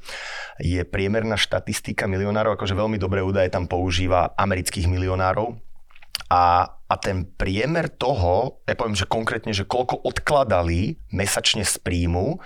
je 0.61 0.85
priemerná 0.85 1.41
štatistika 1.41 2.05
milionárov, 2.05 2.61
akože 2.61 2.77
veľmi 2.77 3.01
dobré 3.01 3.25
údaje 3.25 3.49
tam 3.49 3.65
používa 3.65 4.37
amerických 4.37 4.93
milionárov, 4.93 5.57
a, 6.31 6.67
a 6.67 6.95
ten 6.97 7.29
priemer 7.29 7.93
toho, 7.93 8.65
ja 8.65 8.75
poviem, 8.75 8.97
že 8.97 9.07
konkrétne, 9.07 9.53
že 9.53 9.69
koľko 9.69 10.03
odkladali 10.03 10.99
mesačne 11.13 11.63
z 11.63 11.77
príjmu, 11.79 12.41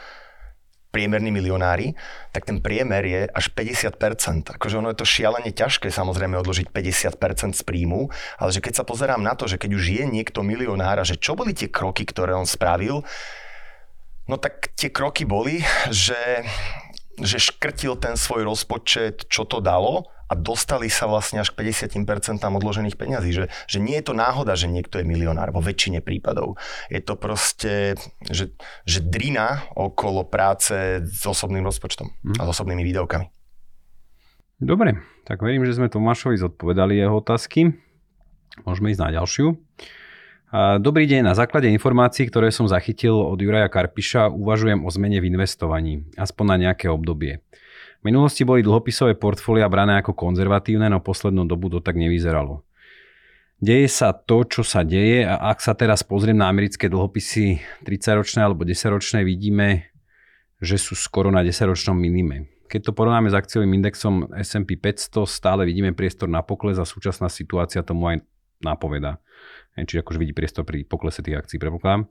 priemerní 0.88 1.29
milionári, 1.29 1.93
tak 2.32 2.49
ten 2.49 2.64
priemer 2.64 3.05
je 3.05 3.20
až 3.29 3.52
50%. 3.52 4.56
Akože 4.56 4.81
ono 4.81 4.88
je 4.93 4.99
to 4.99 5.06
šialene 5.06 5.52
ťažké 5.52 5.93
samozrejme 5.93 6.40
odložiť 6.40 6.73
50% 6.73 7.55
z 7.55 7.62
príjmu, 7.62 8.08
ale 8.40 8.50
že 8.50 8.64
keď 8.64 8.82
sa 8.82 8.85
pozerám 8.88 9.20
na 9.20 9.37
to, 9.37 9.44
že 9.44 9.61
keď 9.61 9.70
už 9.76 9.85
je 9.85 10.05
niekto 10.08 10.40
milionára, 10.40 11.05
že 11.05 11.20
čo 11.20 11.37
boli 11.37 11.52
tie 11.52 11.69
kroky, 11.69 12.08
ktoré 12.08 12.32
on 12.32 12.49
spravil, 12.49 13.05
no 14.29 14.37
tak 14.40 14.73
tie 14.76 14.88
kroky 14.88 15.29
boli, 15.29 15.61
že, 15.93 16.44
že 17.20 17.37
škrtil 17.37 18.00
ten 18.00 18.17
svoj 18.17 18.49
rozpočet, 18.49 19.29
čo 19.29 19.44
to 19.44 19.61
dalo 19.61 20.08
a 20.29 20.33
dostali 20.37 20.93
sa 20.93 21.09
vlastne 21.09 21.41
až 21.41 21.51
k 21.57 21.65
50% 21.65 22.45
odložených 22.45 23.01
peňazí. 23.01 23.31
Že, 23.33 23.45
že 23.49 23.79
nie 23.81 23.97
je 23.99 24.13
to 24.13 24.15
náhoda, 24.15 24.55
že 24.55 24.69
niekto 24.69 25.01
je 25.01 25.09
milionár 25.09 25.51
vo 25.51 25.65
väčšine 25.65 26.05
prípadov. 26.05 26.61
Je 26.93 27.01
to 27.01 27.17
proste, 27.17 27.97
že, 28.29 28.53
že 28.85 29.01
drina 29.01 29.65
okolo 29.73 30.29
práce 30.29 31.01
s 31.03 31.25
osobným 31.25 31.65
rozpočtom 31.65 32.13
mm. 32.13 32.37
a 32.39 32.43
s 32.44 32.49
osobnými 32.53 32.85
výdavkami. 32.85 33.27
Dobre, 34.58 34.99
tak 35.23 35.39
verím, 35.41 35.63
že 35.63 35.79
sme 35.79 35.87
Tomášovi 35.87 36.35
zodpovedali 36.35 36.99
jeho 36.99 37.23
otázky. 37.23 37.73
Môžeme 38.67 38.91
ísť 38.91 39.03
na 39.06 39.11
ďalšiu. 39.23 39.55
Dobrý 40.81 41.05
deň, 41.05 41.29
na 41.29 41.37
základe 41.37 41.69
informácií, 41.69 42.25
ktoré 42.25 42.49
som 42.49 42.65
zachytil 42.65 43.13
od 43.13 43.37
Juraja 43.37 43.69
Karpiša, 43.69 44.32
uvažujem 44.32 44.81
o 44.81 44.89
zmene 44.89 45.20
v 45.20 45.29
investovaní, 45.29 46.08
aspoň 46.17 46.44
na 46.49 46.56
nejaké 46.56 46.89
obdobie. 46.89 47.44
V 47.98 48.02
minulosti 48.06 48.46
boli 48.46 48.62
dlhopisové 48.62 49.19
portfólia 49.19 49.67
brané 49.67 49.98
ako 49.98 50.14
konzervatívne, 50.14 50.86
no 50.86 51.02
poslednú 51.02 51.43
dobu 51.50 51.67
to 51.67 51.82
tak 51.82 51.98
nevyzeralo. 51.98 52.62
Deje 53.58 53.90
sa 53.90 54.14
to, 54.14 54.46
čo 54.46 54.62
sa 54.62 54.86
deje 54.86 55.26
a 55.26 55.50
ak 55.50 55.58
sa 55.58 55.74
teraz 55.74 56.06
pozriem 56.06 56.38
na 56.38 56.46
americké 56.46 56.86
dlhopisy 56.86 57.58
30-ročné 57.82 58.46
alebo 58.46 58.62
10-ročné, 58.62 59.26
vidíme, 59.26 59.90
že 60.62 60.78
sú 60.78 60.94
skoro 60.94 61.34
na 61.34 61.43
10-ročnom 61.43 61.98
minime. 61.98 62.46
Keď 62.70 62.86
to 62.86 62.93
porovnáme 62.94 63.26
s 63.26 63.34
akciovým 63.34 63.82
indexom 63.82 64.31
S&P 64.31 64.78
500, 64.78 65.26
stále 65.26 65.67
vidíme 65.67 65.90
priestor 65.90 66.31
na 66.31 66.46
pokles 66.46 66.78
a 66.78 66.86
súčasná 66.86 67.26
situácia 67.26 67.82
tomu 67.82 68.14
aj 68.14 68.22
napoveda. 68.62 69.19
Čiže 69.74 70.02
akože 70.06 70.19
vidí 70.22 70.34
priestor 70.34 70.62
pri 70.62 70.82
poklese 70.86 71.22
tých 71.22 71.38
akcií, 71.38 71.58
predpokladám. 71.58 72.10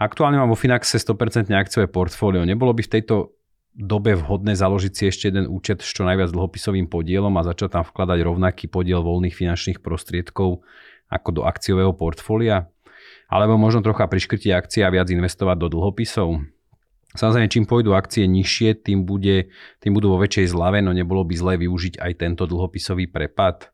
Aktuálne 0.00 0.40
mám 0.40 0.52
vo 0.52 0.56
Finaxe 0.56 1.00
100% 1.00 1.52
akciové 1.52 1.88
portfólio. 1.88 2.44
Nebolo 2.44 2.72
by 2.72 2.84
v 2.84 2.92
tejto 3.00 3.37
dobe 3.78 4.18
vhodné 4.18 4.58
založiť 4.58 4.92
si 4.92 5.02
ešte 5.06 5.24
jeden 5.30 5.46
účet 5.46 5.86
s 5.86 5.94
čo 5.94 6.02
najviac 6.02 6.34
dlhopisovým 6.34 6.90
podielom 6.90 7.30
a 7.38 7.46
začať 7.46 7.78
tam 7.78 7.84
vkladať 7.86 8.18
rovnaký 8.26 8.66
podiel 8.66 9.06
voľných 9.06 9.32
finančných 9.32 9.78
prostriedkov 9.78 10.66
ako 11.06 11.28
do 11.30 11.42
akciového 11.46 11.94
portfólia? 11.94 12.66
Alebo 13.30 13.54
možno 13.54 13.86
trocha 13.86 14.10
priškrtiť 14.10 14.50
akcie 14.50 14.82
a 14.82 14.90
viac 14.90 15.06
investovať 15.06 15.56
do 15.62 15.68
dlhopisov? 15.70 16.42
Samozrejme, 17.14 17.48
čím 17.48 17.64
pôjdu 17.64 17.96
akcie 17.96 18.28
nižšie, 18.28 18.84
tým, 18.84 19.06
bude, 19.06 19.48
tým 19.80 19.92
budú 19.96 20.12
vo 20.12 20.20
väčšej 20.20 20.52
zlave, 20.52 20.84
no 20.84 20.92
nebolo 20.92 21.24
by 21.24 21.34
zlé 21.38 21.54
využiť 21.64 22.02
aj 22.02 22.12
tento 22.20 22.44
dlhopisový 22.44 23.08
prepad. 23.08 23.72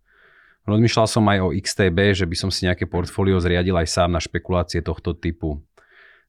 Rozmýšľal 0.65 1.07
som 1.11 1.25
aj 1.27 1.39
o 1.43 1.49
XTB, 1.51 1.99
že 2.15 2.27
by 2.31 2.37
som 2.39 2.51
si 2.55 2.65
nejaké 2.65 2.87
portfólio 2.87 3.37
zriadil 3.43 3.75
aj 3.75 3.91
sám 3.91 4.15
na 4.15 4.21
špekulácie 4.23 4.81
tohto 4.81 5.13
typu. 5.13 5.61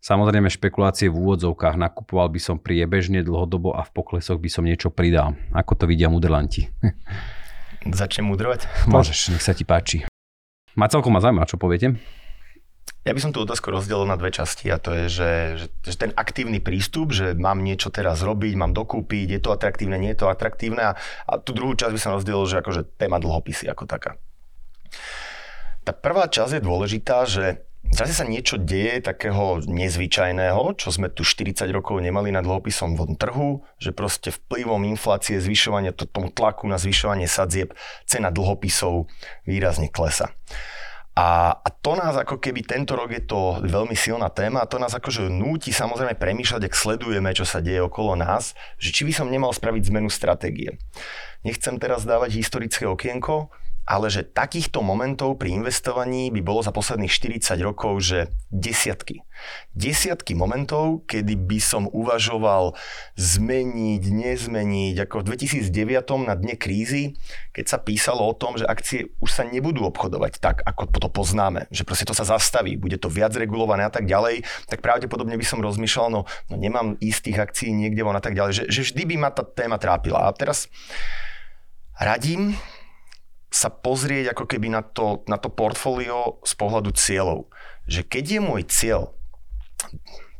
Samozrejme 0.01 0.51
špekulácie 0.51 1.09
v 1.09 1.17
úvodzovkách 1.17 1.75
nakupoval 1.77 2.29
by 2.29 2.39
som 2.39 2.61
priebežne 2.61 3.25
dlhodobo 3.25 3.73
a 3.73 3.81
v 3.81 3.91
poklesoch 3.95 4.37
by 4.37 4.49
som 4.51 4.67
niečo 4.67 4.93
pridal. 4.93 5.33
Ako 5.55 5.73
to 5.73 5.89
vidia 5.89 6.11
mudrlanti? 6.11 6.69
Začnem 7.85 8.29
mudrovať? 8.29 8.65
Môžeš, 8.93 9.33
nech 9.33 9.45
sa 9.45 9.53
ti 9.53 9.65
páči. 9.65 10.05
Ma 10.75 10.89
celkom 10.91 11.13
ma 11.13 11.21
zaujíma, 11.21 11.47
čo 11.47 11.61
poviete. 11.61 11.95
Ja 13.05 13.13
by 13.13 13.21
som 13.21 13.29
tú 13.29 13.45
otázku 13.45 13.69
rozdelil 13.69 14.09
na 14.09 14.17
dve 14.17 14.33
časti 14.33 14.65
a 14.73 14.81
to 14.81 14.89
je, 14.89 15.05
že, 15.13 15.31
že, 15.61 15.67
že 15.85 15.95
ten 15.97 16.11
aktívny 16.17 16.57
prístup, 16.57 17.13
že 17.13 17.37
mám 17.37 17.61
niečo 17.61 17.93
teraz 17.93 18.25
robiť, 18.25 18.57
mám 18.57 18.73
dokúpiť, 18.73 19.29
je 19.29 19.41
to 19.45 19.53
atraktívne, 19.53 20.01
nie 20.01 20.17
je 20.17 20.25
to 20.25 20.27
atraktívne 20.33 20.81
a, 20.81 20.97
a 21.29 21.31
tú 21.37 21.53
druhú 21.53 21.77
časť 21.77 21.93
by 21.93 22.01
som 22.01 22.17
rozdelil, 22.17 22.49
že 22.49 22.65
akože 22.65 22.97
téma 22.97 23.21
dlhopisy 23.21 23.69
ako 23.69 23.85
taká. 23.85 24.17
Tá 25.85 25.93
prvá 25.93 26.25
časť 26.25 26.57
je 26.57 26.65
dôležitá, 26.65 27.29
že 27.29 27.61
Zase 27.93 28.13
sa 28.17 28.25
niečo 28.25 28.57
deje 28.57 28.99
takého 29.03 29.61
nezvyčajného, 29.61 30.73
čo 30.75 30.89
sme 30.89 31.07
tu 31.13 31.21
40 31.21 31.69
rokov 31.69 32.01
nemali 32.01 32.33
na 32.33 32.41
dlhopisom 32.41 32.97
v 32.97 33.13
trhu, 33.15 33.61
že 33.77 33.93
proste 33.93 34.33
vplyvom 34.33 34.83
inflácie, 34.89 35.37
zvyšovania, 35.37 35.93
to, 35.93 36.09
tomu 36.09 36.33
tlaku 36.33 36.65
na 36.65 36.81
zvyšovanie 36.81 37.29
sadzieb, 37.29 37.77
cena 38.09 38.33
dlhopisov 38.33 39.07
výrazne 39.45 39.87
klesa. 39.87 40.33
A, 41.15 41.55
a 41.55 41.69
to 41.71 41.95
nás 41.95 42.11
ako 42.11 42.43
keby 42.43 42.67
tento 42.67 42.91
rok 42.91 43.07
je 43.07 43.23
to 43.23 43.63
veľmi 43.63 43.95
silná 43.95 44.27
téma 44.27 44.59
a 44.59 44.67
to 44.67 44.75
nás 44.75 44.91
akože 44.91 45.31
núti 45.31 45.71
samozrejme 45.71 46.19
premýšľať, 46.19 46.67
ak 46.67 46.75
sledujeme, 46.75 47.31
čo 47.31 47.47
sa 47.47 47.63
deje 47.63 47.87
okolo 47.87 48.19
nás, 48.19 48.51
že 48.75 48.91
či 48.91 49.07
by 49.07 49.15
som 49.15 49.31
nemal 49.31 49.55
spraviť 49.55 49.95
zmenu 49.95 50.11
stratégie. 50.11 50.75
Nechcem 51.47 51.79
teraz 51.79 52.03
dávať 52.03 52.35
historické 52.35 52.83
okienko, 52.83 53.47
ale 53.85 54.09
že 54.09 54.25
takýchto 54.25 54.81
momentov 54.81 55.37
pri 55.37 55.53
investovaní 55.53 56.33
by 56.33 56.41
bolo 56.41 56.65
za 56.65 56.73
posledných 56.73 57.13
40 57.13 57.61
rokov, 57.61 58.01
že 58.01 58.33
desiatky. 58.49 59.21
Desiatky 59.77 60.33
momentov, 60.33 61.05
kedy 61.05 61.37
by 61.37 61.59
som 61.61 61.85
uvažoval 61.93 62.73
zmeniť, 63.13 64.03
nezmeniť, 64.09 64.95
ako 65.05 65.21
v 65.21 65.37
2009 65.37 66.25
na 66.25 66.33
dne 66.33 66.55
krízy, 66.57 67.13
keď 67.53 67.65
sa 67.69 67.77
písalo 67.77 68.25
o 68.25 68.33
tom, 68.33 68.57
že 68.57 68.65
akcie 68.65 69.13
už 69.21 69.29
sa 69.29 69.45
nebudú 69.45 69.85
obchodovať 69.85 70.41
tak, 70.41 70.65
ako 70.65 70.89
to 70.89 71.09
poznáme, 71.13 71.69
že 71.69 71.85
proste 71.85 72.09
to 72.09 72.17
sa 72.17 72.25
zastaví, 72.25 72.73
bude 72.81 72.97
to 72.97 73.11
viac 73.11 73.37
regulované 73.37 73.85
a 73.85 73.93
tak 73.93 74.09
ďalej, 74.09 74.41
tak 74.65 74.81
pravdepodobne 74.81 75.37
by 75.37 75.45
som 75.45 75.61
rozmýšľal, 75.61 76.09
no, 76.09 76.21
no 76.49 76.55
nemám 76.57 76.97
istých 76.97 77.37
akcií 77.37 77.69
niekde 77.69 78.01
von 78.01 78.17
a 78.17 78.23
tak 78.23 78.33
ďalej, 78.33 78.51
že, 78.51 78.63
že 78.73 78.81
vždy 78.89 79.03
by 79.13 79.15
ma 79.21 79.29
tá 79.29 79.45
téma 79.45 79.77
trápila. 79.77 80.25
A 80.25 80.33
teraz 80.33 80.71
radím, 81.99 82.57
sa 83.55 83.71
pozrieť 83.71 84.35
ako 84.35 84.51
keby 84.51 84.67
na 84.67 84.83
to, 84.83 85.23
na 85.31 85.39
to 85.39 85.47
portfólio 85.47 86.43
z 86.43 86.53
pohľadu 86.59 86.91
cieľov. 86.91 87.47
Že 87.87 88.01
keď 88.03 88.25
je 88.27 88.39
môj 88.43 88.61
cieľ, 88.67 89.15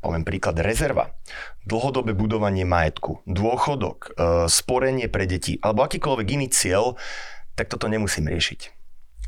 poviem 0.04 0.28
príklad, 0.28 0.60
rezerva, 0.60 1.16
dlhodobé 1.64 2.12
budovanie 2.12 2.68
majetku, 2.68 3.24
dôchodok, 3.24 3.98
e, 3.98 4.10
sporenie 4.52 5.08
pre 5.08 5.24
deti 5.32 5.56
alebo 5.64 5.88
akýkoľvek 5.88 6.28
iný 6.36 6.52
cieľ, 6.52 7.00
tak 7.56 7.72
toto 7.72 7.88
nemusím 7.88 8.28
riešiť. 8.28 8.62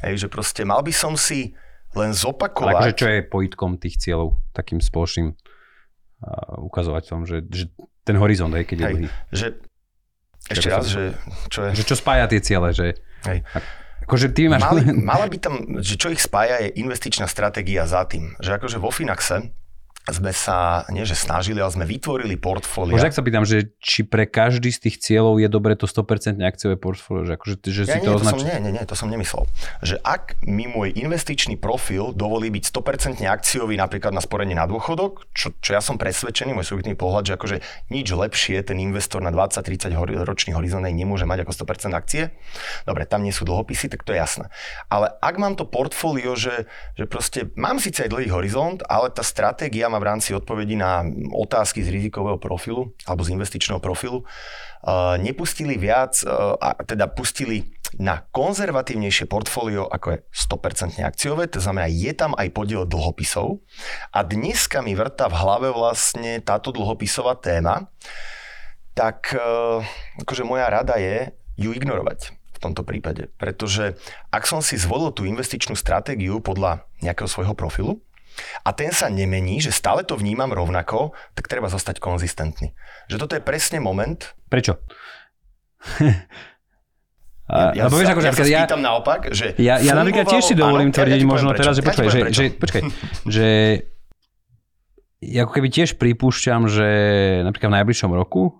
Hej, 0.03 0.13
že 0.19 0.27
proste 0.27 0.67
mal 0.67 0.83
by 0.83 0.91
som 0.91 1.15
si 1.15 1.55
len 1.95 2.11
zopakovať... 2.11 2.75
Ale 2.75 2.91
akože 2.91 2.99
čo 2.99 3.07
je 3.07 3.19
pojitkom 3.23 3.71
tých 3.79 3.95
cieľov, 4.03 4.37
takým 4.51 4.83
spoločným 4.83 5.31
uh, 5.31 6.67
ukazovateľom, 6.67 7.23
že, 7.23 7.41
že 7.47 7.71
ten 8.03 8.19
horizont, 8.19 8.51
hej, 8.51 8.67
keď 8.67 8.77
je 8.77 8.83
hej, 8.83 8.93
dlhý. 8.93 9.07
Že, 9.31 9.47
ešte 10.51 10.67
raz, 10.69 10.85
že 10.85 11.15
čo 11.49 11.59
je... 11.65 11.69
Že 11.73 11.83
čo 11.87 11.95
spája 11.95 12.27
tie 12.27 12.43
ciele, 12.43 12.75
že... 12.75 13.06
Hej. 13.25 13.41
Akože 14.05 14.29
ty 14.31 14.47
máš... 14.47 14.61
Mali, 14.61 14.81
mala 14.93 15.25
by 15.25 15.37
tam, 15.41 15.55
že 15.81 15.97
čo 15.97 16.13
ich 16.13 16.21
spája 16.21 16.61
je 16.63 16.77
investičná 16.79 17.25
stratégia 17.25 17.83
za 17.89 18.05
tým. 18.05 18.37
Že 18.37 18.61
akože 18.61 18.77
vo 18.77 18.93
Finaxe 18.93 19.51
sme 20.07 20.31
sa, 20.31 20.87
nie 20.87 21.03
že 21.03 21.19
snažili, 21.19 21.59
ale 21.59 21.71
sme 21.71 21.83
vytvorili 21.83 22.39
portfólio. 22.39 22.95
Možno 22.95 23.11
sa 23.11 23.23
pýtam, 23.23 23.43
že 23.43 23.75
či 23.83 24.07
pre 24.07 24.23
každý 24.23 24.71
z 24.71 24.87
tých 24.87 24.95
cieľov 25.03 25.43
je 25.43 25.49
dobre 25.51 25.75
to 25.75 25.83
100% 25.83 26.39
akciové 26.39 26.79
portfólio, 26.79 27.27
že, 27.27 27.33
akože, 27.35 27.55
že 27.67 27.83
ja, 27.83 27.93
si 27.95 27.99
nie, 27.99 28.07
to 28.07 28.11
označí... 28.15 28.43
Nie, 28.47 28.57
nie, 28.63 28.71
nie, 28.71 28.83
to 28.87 28.95
som 28.95 29.11
nemyslel. 29.11 29.43
Že 29.83 29.99
ak 30.01 30.39
mi 30.47 30.65
môj 30.67 30.95
investičný 30.95 31.59
profil 31.59 32.15
dovolí 32.15 32.47
byť 32.47 32.63
100% 32.71 33.23
akciový 33.27 33.75
napríklad 33.75 34.15
na 34.15 34.23
sporenie 34.23 34.55
na 34.55 34.63
dôchodok, 34.63 35.27
čo, 35.35 35.51
čo 35.59 35.75
ja 35.75 35.81
som 35.83 35.99
presvedčený, 35.99 36.55
môj 36.55 36.71
subjektívny 36.71 36.95
pohľad, 36.95 37.27
že 37.27 37.33
akože 37.35 37.57
nič 37.91 38.07
lepšie 38.07 38.63
ten 38.63 38.79
investor 38.79 39.19
na 39.19 39.29
20-30 39.29 39.91
ročný 40.23 40.55
horizont 40.55 40.83
nemôže 40.87 41.27
mať 41.27 41.43
ako 41.43 41.67
100% 41.67 41.93
akcie. 41.93 42.31
Dobre, 42.87 43.03
tam 43.03 43.21
nie 43.21 43.35
sú 43.35 43.43
dlhopisy, 43.43 43.91
tak 43.91 44.07
to 44.07 44.15
je 44.15 44.19
jasné. 44.19 44.47
Ale 44.87 45.11
ak 45.19 45.35
mám 45.35 45.59
to 45.59 45.67
portfólio, 45.67 46.33
že, 46.39 46.65
že 46.95 47.05
proste 47.05 47.51
mám 47.59 47.77
síce 47.77 48.07
aj 48.07 48.13
dlhý 48.13 48.31
horizont, 48.31 48.79
ale 48.87 49.11
tá 49.11 49.21
stratégia 49.21 49.91
má 49.91 49.96
v 49.97 50.07
rámci 50.07 50.33
odpovedí 50.33 50.77
na 50.77 51.05
otázky 51.33 51.83
z 51.83 51.93
rizikového 51.93 52.37
profilu 52.39 52.93
alebo 53.05 53.21
z 53.25 53.33
investičného 53.33 53.81
profilu, 53.81 54.23
nepustili 55.19 55.75
viac, 55.75 56.21
a 56.61 56.77
teda 56.85 57.09
pustili 57.09 57.73
na 57.97 58.19
konzervatívnejšie 58.35 59.31
portfólio, 59.31 59.87
ako 59.87 60.07
je 60.11 60.19
100% 60.35 61.01
akciové, 61.07 61.47
to 61.47 61.63
znamená, 61.63 61.87
je 61.87 62.11
tam 62.11 62.35
aj 62.35 62.51
podiel 62.51 62.83
dlhopisov. 62.83 63.63
A 64.11 64.27
dneska 64.27 64.83
mi 64.83 64.91
vrta 64.91 65.31
v 65.31 65.39
hlave 65.39 65.69
vlastne 65.71 66.43
táto 66.43 66.75
dlhopisová 66.75 67.39
téma, 67.39 67.87
tak 68.91 69.33
akože 70.19 70.43
moja 70.43 70.67
rada 70.67 70.99
je 70.99 71.31
ju 71.57 71.71
ignorovať 71.73 72.33
v 72.33 72.59
tomto 72.59 72.81
prípade. 72.81 73.29
Pretože 73.37 73.95
ak 74.33 74.49
som 74.49 74.65
si 74.65 74.81
zvolil 74.81 75.13
tú 75.13 75.29
investičnú 75.29 75.77
stratégiu 75.77 76.41
podľa 76.41 76.89
nejakého 77.05 77.29
svojho 77.29 77.53
profilu, 77.53 78.01
a 78.65 78.69
ten 78.73 78.93
sa 78.93 79.09
nemení, 79.09 79.59
že 79.61 79.73
stále 79.73 80.05
to 80.05 80.17
vnímam 80.17 80.53
rovnako, 80.53 81.13
tak 81.33 81.49
treba 81.49 81.67
zostať 81.67 81.97
konzistentný. 82.01 82.73
Že 83.09 83.17
toto 83.17 83.33
je 83.37 83.43
presne 83.43 83.81
moment. 83.81 84.33
Prečo? 84.47 84.77
A, 87.47 87.71
ja, 87.71 87.87
vieš, 87.87 88.11
ako, 88.11 88.19
ja 88.27 88.35
sa 88.35 88.43
ja, 88.43 88.67
spýtam 88.67 88.83
naopak, 88.83 89.31
že 89.31 89.55
Ja, 89.55 89.79
ja 89.79 89.95
napríklad 89.95 90.27
tiež 90.27 90.51
si 90.51 90.51
dovolím 90.51 90.91
áno, 90.91 90.99
tvrdiť 90.99 91.21
ja 91.23 91.29
možno 91.31 91.55
teraz, 91.55 91.79
že 91.79 91.81
ja 91.81 91.87
počkaj, 91.87 92.07
že, 92.11 92.19
že, 92.27 92.43
počkaj, 92.59 92.81
že 93.39 93.47
ja 95.23 95.47
ako 95.47 95.55
keby 95.55 95.71
tiež 95.71 95.95
pripúšťam, 95.95 96.67
že 96.67 96.89
napríklad 97.47 97.71
v 97.71 97.77
najbližšom 97.79 98.11
roku 98.11 98.51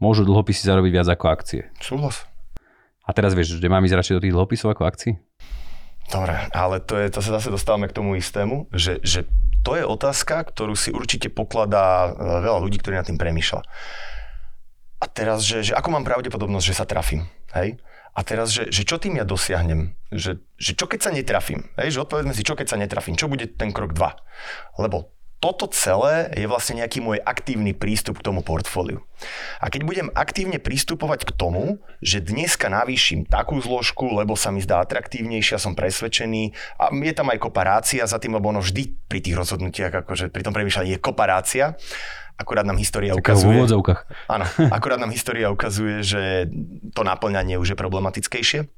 môžu 0.00 0.24
dlhopisy 0.24 0.64
zarobiť 0.64 0.92
viac 0.96 1.08
ako 1.12 1.24
akcie. 1.28 1.68
Súhlas. 1.76 2.24
A 3.04 3.12
teraz 3.12 3.36
vieš, 3.36 3.60
že 3.60 3.68
mám 3.68 3.84
ísť 3.84 4.00
radšej 4.00 4.14
do 4.16 4.22
tých 4.24 4.34
dlhopisov 4.34 4.72
ako 4.72 4.88
akcií? 4.88 5.12
Dobre, 6.10 6.34
ale 6.50 6.82
to, 6.82 6.98
je, 6.98 7.06
to 7.12 7.20
sa 7.22 7.38
zase 7.38 7.52
dostávame 7.52 7.86
k 7.86 7.96
tomu 7.96 8.18
istému, 8.18 8.72
že, 8.74 8.98
že 9.04 9.28
to 9.62 9.78
je 9.78 9.86
otázka, 9.86 10.42
ktorú 10.50 10.74
si 10.74 10.90
určite 10.90 11.30
pokladá 11.30 12.10
e, 12.10 12.42
veľa 12.42 12.58
ľudí, 12.58 12.82
ktorí 12.82 12.98
nad 12.98 13.06
tým 13.06 13.16
premýšľa. 13.16 13.62
A 15.02 15.04
teraz, 15.06 15.46
že, 15.46 15.62
že 15.62 15.72
ako 15.74 15.94
mám 15.94 16.06
pravdepodobnosť, 16.06 16.66
že 16.66 16.78
sa 16.78 16.86
trafím, 16.86 17.26
hej? 17.54 17.78
A 18.12 18.20
teraz, 18.28 18.52
že, 18.52 18.68
že 18.68 18.84
čo 18.84 19.00
tým 19.00 19.16
ja 19.16 19.24
dosiahnem? 19.24 19.96
Že, 20.12 20.44
že 20.60 20.72
čo 20.76 20.84
keď 20.84 21.00
sa 21.00 21.10
netrafím? 21.16 21.64
Hej? 21.80 21.96
Že 21.96 22.02
odpovedzme 22.04 22.36
si, 22.36 22.44
čo 22.44 22.52
keď 22.52 22.66
sa 22.68 22.76
netrafím? 22.76 23.16
Čo 23.16 23.32
bude 23.32 23.48
ten 23.48 23.72
krok 23.72 23.96
2? 23.96 24.84
Lebo 24.84 25.16
toto 25.42 25.66
celé 25.66 26.30
je 26.38 26.46
vlastne 26.46 26.78
nejaký 26.78 27.02
môj 27.02 27.18
aktívny 27.18 27.74
prístup 27.74 28.22
k 28.22 28.30
tomu 28.30 28.46
portfóliu. 28.46 29.02
A 29.58 29.66
keď 29.66 29.82
budem 29.82 30.08
aktívne 30.14 30.62
prístupovať 30.62 31.26
k 31.26 31.34
tomu, 31.34 31.82
že 31.98 32.22
dneska 32.22 32.70
navýšim 32.70 33.26
takú 33.26 33.58
zložku, 33.58 34.06
lebo 34.14 34.38
sa 34.38 34.54
mi 34.54 34.62
zdá 34.62 34.78
atraktívnejšia, 34.86 35.58
som 35.58 35.74
presvedčený 35.74 36.54
a 36.78 36.94
je 36.94 37.10
tam 37.10 37.34
aj 37.34 37.42
koparácia 37.42 38.06
za 38.06 38.22
tým, 38.22 38.38
lebo 38.38 38.54
ono 38.54 38.62
vždy 38.62 39.10
pri 39.10 39.18
tých 39.18 39.34
rozhodnutiach, 39.34 40.06
akože 40.06 40.30
pri 40.30 40.46
tom 40.46 40.54
premýšľaní 40.54 40.94
je 40.94 41.02
koparácia, 41.02 41.74
akurát 42.38 42.62
nám 42.62 42.78
história 42.78 43.10
ukazuje... 43.18 43.50
v 43.50 43.66
Áno, 44.30 44.46
akurát 44.78 45.02
nám 45.02 45.10
história 45.10 45.50
ukazuje, 45.50 46.06
že 46.06 46.46
to 46.94 47.02
naplňanie 47.02 47.58
už 47.58 47.74
je 47.74 47.76
problematickejšie. 47.76 48.70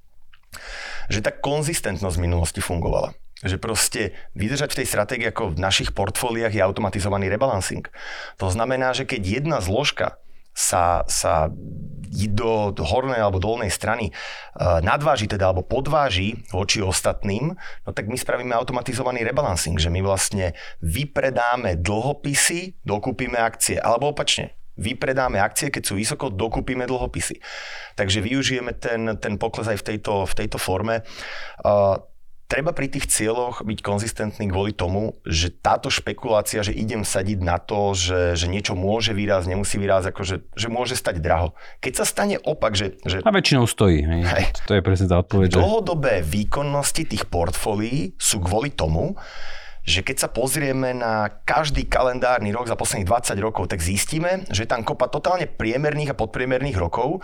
Že 1.12 1.20
tá 1.20 1.28
konzistentnosť 1.28 2.16
v 2.16 2.24
minulosti 2.24 2.64
fungovala 2.64 3.12
že 3.42 3.58
proste 3.58 4.14
vydržať 4.38 4.70
v 4.70 4.78
tej 4.82 4.86
stratégii 4.86 5.28
ako 5.34 5.58
v 5.58 5.62
našich 5.62 5.90
portfóliách 5.90 6.54
je 6.54 6.62
automatizovaný 6.62 7.26
rebalancing. 7.26 7.88
To 8.38 8.46
znamená, 8.46 8.94
že 8.94 9.08
keď 9.08 9.42
jedna 9.42 9.58
zložka 9.58 10.22
sa, 10.54 11.02
sa 11.10 11.50
do, 12.30 12.70
hornej 12.78 13.18
alebo 13.18 13.42
dolnej 13.42 13.74
strany 13.74 14.14
uh, 14.14 14.78
nadváži 14.78 15.26
teda 15.26 15.50
alebo 15.50 15.66
podváži 15.66 16.46
voči 16.54 16.78
ostatným, 16.78 17.58
no 17.58 17.90
tak 17.90 18.06
my 18.06 18.14
spravíme 18.14 18.54
automatizovaný 18.54 19.26
rebalancing, 19.26 19.82
že 19.82 19.90
my 19.90 19.98
vlastne 19.98 20.54
vypredáme 20.78 21.82
dlhopisy, 21.82 22.78
dokúpime 22.86 23.34
akcie, 23.34 23.82
alebo 23.82 24.14
opačne, 24.14 24.54
vypredáme 24.78 25.42
akcie, 25.42 25.74
keď 25.74 25.82
sú 25.82 25.98
vysoko, 25.98 26.30
dokúpime 26.30 26.86
dlhopisy. 26.86 27.42
Takže 27.98 28.22
využijeme 28.22 28.78
ten, 28.78 29.18
ten 29.18 29.34
pokles 29.34 29.66
aj 29.66 29.82
v 29.82 29.86
tejto, 29.94 30.22
v 30.22 30.34
tejto 30.38 30.58
forme. 30.62 31.02
Uh, 31.66 31.98
treba 32.46 32.76
pri 32.76 32.92
tých 32.92 33.08
cieľoch 33.08 33.64
byť 33.64 33.78
konzistentný 33.80 34.52
kvôli 34.52 34.76
tomu, 34.76 35.16
že 35.24 35.48
táto 35.50 35.88
špekulácia, 35.88 36.60
že 36.60 36.76
idem 36.76 37.02
sadiť 37.02 37.38
na 37.40 37.56
to, 37.56 37.96
že, 37.96 38.36
že 38.36 38.46
niečo 38.46 38.76
môže 38.76 39.16
výraz, 39.16 39.48
nemusí 39.48 39.80
výraz, 39.80 40.04
akože, 40.04 40.54
že 40.54 40.68
môže 40.68 40.94
stať 40.94 41.24
draho. 41.24 41.56
Keď 41.80 41.92
sa 41.98 42.04
stane 42.04 42.36
opak, 42.40 42.76
že... 42.76 43.00
že 43.04 43.24
a 43.24 43.32
väčšinou 43.32 43.64
stojí. 43.64 44.04
Hej. 44.04 44.22
Hej. 44.28 44.44
To 44.68 44.72
je 44.76 44.82
presne 44.84 45.06
tá 45.08 45.16
odpoveď. 45.20 45.56
Dlhodobé 45.56 46.20
výkonnosti 46.20 47.08
tých 47.08 47.24
portfólií 47.28 48.14
sú 48.20 48.44
kvôli 48.44 48.70
tomu, 48.72 49.16
že 49.84 50.00
keď 50.00 50.16
sa 50.16 50.28
pozrieme 50.32 50.96
na 50.96 51.28
každý 51.44 51.84
kalendárny 51.84 52.56
rok 52.56 52.64
za 52.68 52.76
posledných 52.76 53.08
20 53.08 53.36
rokov, 53.44 53.68
tak 53.68 53.84
zistíme, 53.84 54.48
že 54.48 54.64
tam 54.64 54.80
kopa 54.80 55.12
totálne 55.12 55.44
priemerných 55.44 56.16
a 56.16 56.18
podpriemerných 56.18 56.80
rokov 56.80 57.20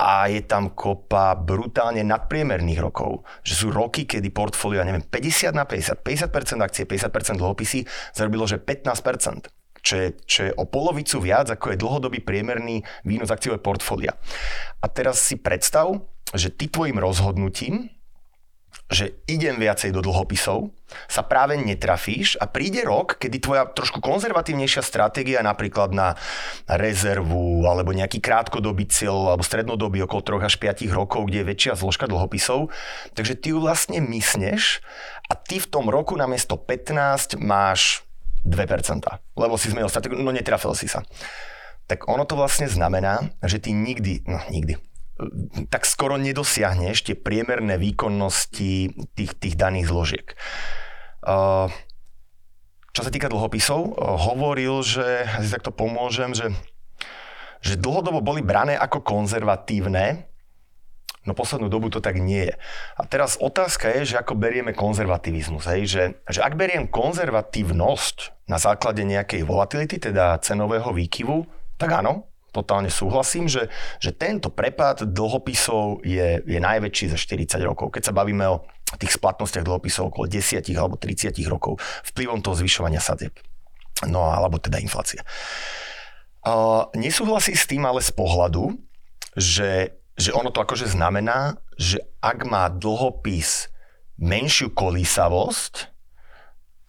a 0.00 0.32
je 0.32 0.40
tam 0.48 0.72
kopa 0.72 1.36
brutálne 1.36 2.00
nadpriemerných 2.00 2.80
rokov. 2.80 3.28
Že 3.44 3.52
sú 3.52 3.66
roky, 3.68 4.08
kedy 4.08 4.32
portfólio, 4.32 4.80
neviem, 4.80 5.04
50 5.04 5.52
na 5.52 5.68
50, 5.68 6.00
50% 6.00 6.64
akcie, 6.64 6.88
50% 6.88 7.36
dlhopisy 7.36 7.84
zarobilo, 8.16 8.48
že 8.48 8.56
15% 8.56 9.52
čo 9.80 9.96
je, 9.96 10.08
čo 10.28 10.40
je 10.44 10.52
o 10.60 10.68
polovicu 10.68 11.24
viac, 11.24 11.48
ako 11.48 11.72
je 11.72 11.80
dlhodobý 11.80 12.20
priemerný 12.20 12.84
výnos 13.00 13.32
akciového 13.32 13.64
portfólia. 13.64 14.12
A 14.84 14.86
teraz 14.92 15.24
si 15.24 15.40
predstav, 15.40 15.88
že 16.36 16.52
ty 16.52 16.68
tvojim 16.68 17.00
rozhodnutím 17.00 17.88
že 18.90 19.22
idem 19.30 19.54
viacej 19.54 19.94
do 19.94 20.02
dlhopisov, 20.02 20.74
sa 21.06 21.22
práve 21.22 21.54
netrafíš 21.54 22.34
a 22.42 22.50
príde 22.50 22.82
rok, 22.82 23.22
kedy 23.22 23.38
tvoja 23.38 23.62
trošku 23.70 24.02
konzervatívnejšia 24.02 24.82
stratégia 24.82 25.38
napríklad 25.46 25.94
na 25.94 26.18
rezervu 26.66 27.62
alebo 27.70 27.94
nejaký 27.94 28.18
krátkodobý 28.18 28.90
cieľ 28.90 29.30
alebo 29.30 29.46
strednodobý 29.46 30.02
okolo 30.02 30.42
3 30.42 30.50
až 30.50 30.54
5 30.58 30.90
rokov, 30.90 31.30
kde 31.30 31.46
je 31.46 31.48
väčšia 31.54 31.72
zložka 31.78 32.10
dlhopisov, 32.10 32.74
takže 33.14 33.38
ty 33.38 33.54
ju 33.54 33.62
vlastne 33.62 34.02
mysneš 34.02 34.82
a 35.30 35.38
ty 35.38 35.62
v 35.62 35.70
tom 35.70 35.86
roku 35.86 36.18
namiesto 36.18 36.58
15 36.58 37.38
máš 37.38 38.02
2%, 38.42 39.06
lebo 39.38 39.54
si 39.54 39.70
zmenil 39.70 39.86
stratégiu, 39.86 40.18
no 40.18 40.34
netrafil 40.34 40.74
si 40.74 40.90
sa. 40.90 41.06
Tak 41.86 42.06
ono 42.10 42.26
to 42.26 42.38
vlastne 42.38 42.70
znamená, 42.70 43.30
že 43.42 43.58
ty 43.62 43.74
nikdy, 43.74 44.26
no 44.26 44.38
nikdy, 44.50 44.78
tak 45.68 45.84
skoro 45.84 46.16
nedosiahneš 46.16 47.06
tie 47.06 47.16
priemerné 47.16 47.76
výkonnosti 47.76 48.94
tých, 49.14 49.32
tých 49.36 49.54
daných 49.56 49.90
zložiek. 49.90 50.26
Čo 52.90 53.02
sa 53.06 53.10
týka 53.12 53.30
dlhopisov, 53.30 54.00
hovoril, 54.00 54.82
že, 54.82 55.28
si 55.44 55.50
takto 55.52 55.70
pomôžem, 55.70 56.34
že, 56.34 56.50
že 57.62 57.78
dlhodobo 57.78 58.24
boli 58.24 58.42
brané 58.42 58.74
ako 58.74 59.04
konzervatívne, 59.04 60.26
no 61.28 61.36
poslednú 61.36 61.68
dobu 61.68 61.92
to 61.92 62.00
tak 62.00 62.16
nie 62.16 62.48
je. 62.48 62.54
A 62.96 63.04
teraz 63.04 63.36
otázka 63.36 63.92
je, 63.92 64.16
že 64.16 64.18
ako 64.18 64.34
berieme 64.40 64.72
konzervativizmus. 64.72 65.68
Hej? 65.68 65.80
Že, 65.86 66.02
že 66.26 66.40
ak 66.40 66.56
beriem 66.56 66.88
konzervatívnosť 66.88 68.48
na 68.48 68.56
základe 68.56 69.04
nejakej 69.04 69.44
volatility, 69.44 70.00
teda 70.00 70.40
cenového 70.40 70.90
výkyvu, 70.90 71.44
tak 71.76 71.92
áno, 71.92 72.29
totálne 72.50 72.90
súhlasím, 72.90 73.46
že, 73.46 73.70
že 74.02 74.10
tento 74.14 74.50
prepad 74.50 75.06
dlhopisov 75.06 76.02
je, 76.02 76.42
je 76.44 76.60
najväčší 76.60 77.14
za 77.14 77.18
40 77.18 77.62
rokov. 77.62 77.94
Keď 77.94 78.10
sa 78.10 78.16
bavíme 78.16 78.44
o 78.46 78.62
tých 78.98 79.14
splatnostiach 79.14 79.62
dlhopisov 79.62 80.10
okolo 80.10 80.26
10 80.26 80.66
alebo 80.74 80.98
30 80.98 81.30
rokov 81.46 81.78
vplyvom 82.10 82.42
toho 82.42 82.58
zvyšovania 82.58 82.98
sadzieb. 82.98 83.34
No 84.10 84.26
alebo 84.30 84.58
teda 84.58 84.82
inflácie. 84.82 85.22
Uh, 86.40 86.88
nesúhlasí 86.96 87.52
s 87.52 87.68
tým 87.68 87.84
ale 87.84 88.00
z 88.00 88.16
pohľadu, 88.16 88.72
že, 89.36 90.00
že 90.16 90.30
ono 90.32 90.48
to 90.48 90.64
akože 90.64 90.88
znamená, 90.88 91.60
že 91.76 92.00
ak 92.24 92.48
má 92.48 92.72
dlhopis 92.72 93.68
menšiu 94.16 94.72
kolísavosť, 94.72 95.89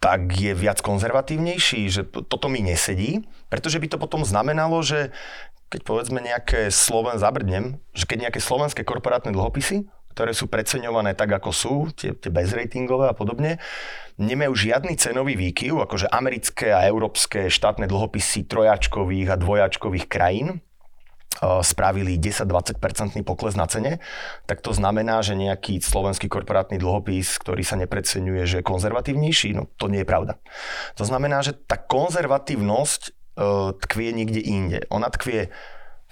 tak 0.02 0.34
je 0.34 0.50
viac 0.50 0.82
konzervatívnejší, 0.82 1.86
že 1.86 2.02
toto 2.02 2.50
mi 2.50 2.58
nesedí, 2.58 3.22
pretože 3.46 3.78
by 3.78 3.86
to 3.86 4.02
potom 4.02 4.26
znamenalo, 4.26 4.82
že 4.82 5.14
keď 5.70 5.80
povedzme 5.86 6.18
nejaké 6.18 6.74
Sloven, 6.74 7.22
zabrdnem, 7.22 7.78
že 7.94 8.04
keď 8.04 8.28
nejaké 8.28 8.40
slovenské 8.42 8.82
korporátne 8.82 9.30
dlhopisy, 9.30 9.86
ktoré 10.12 10.36
sú 10.36 10.50
preceňované 10.50 11.16
tak, 11.16 11.32
ako 11.32 11.50
sú, 11.54 11.74
tie, 11.96 12.12
tie 12.12 12.28
bezratingové 12.28 13.08
a 13.08 13.16
podobne, 13.16 13.56
nemajú 14.20 14.52
žiadny 14.52 14.98
cenový 15.00 15.38
výkyv, 15.40 15.80
akože 15.88 16.12
americké 16.12 16.74
a 16.74 16.84
európske 16.84 17.48
štátne 17.48 17.88
dlhopisy 17.88 18.44
trojačkových 18.44 19.32
a 19.32 19.40
dvojačkových 19.40 20.10
krajín, 20.10 20.60
spravili 21.62 22.20
10-20% 22.20 22.78
pokles 23.24 23.56
na 23.56 23.66
cene, 23.70 24.02
tak 24.44 24.60
to 24.60 24.74
znamená, 24.74 25.24
že 25.24 25.38
nejaký 25.38 25.80
slovenský 25.80 26.28
korporátny 26.28 26.76
dlhopis, 26.76 27.38
ktorý 27.40 27.62
sa 27.62 27.78
nepreceňuje, 27.80 28.42
že 28.44 28.56
je 28.60 28.68
konzervatívnejší, 28.68 29.56
no 29.56 29.70
to 29.80 29.88
nie 29.88 30.02
je 30.02 30.08
pravda. 30.08 30.38
To 30.98 31.04
znamená, 31.06 31.40
že 31.40 31.54
tá 31.54 31.78
konzervatívnosť 31.78 33.02
uh, 33.08 33.72
tkvie 33.88 34.10
niekde 34.12 34.40
inde. 34.42 34.78
Ona 34.92 35.08
tkvie 35.08 35.48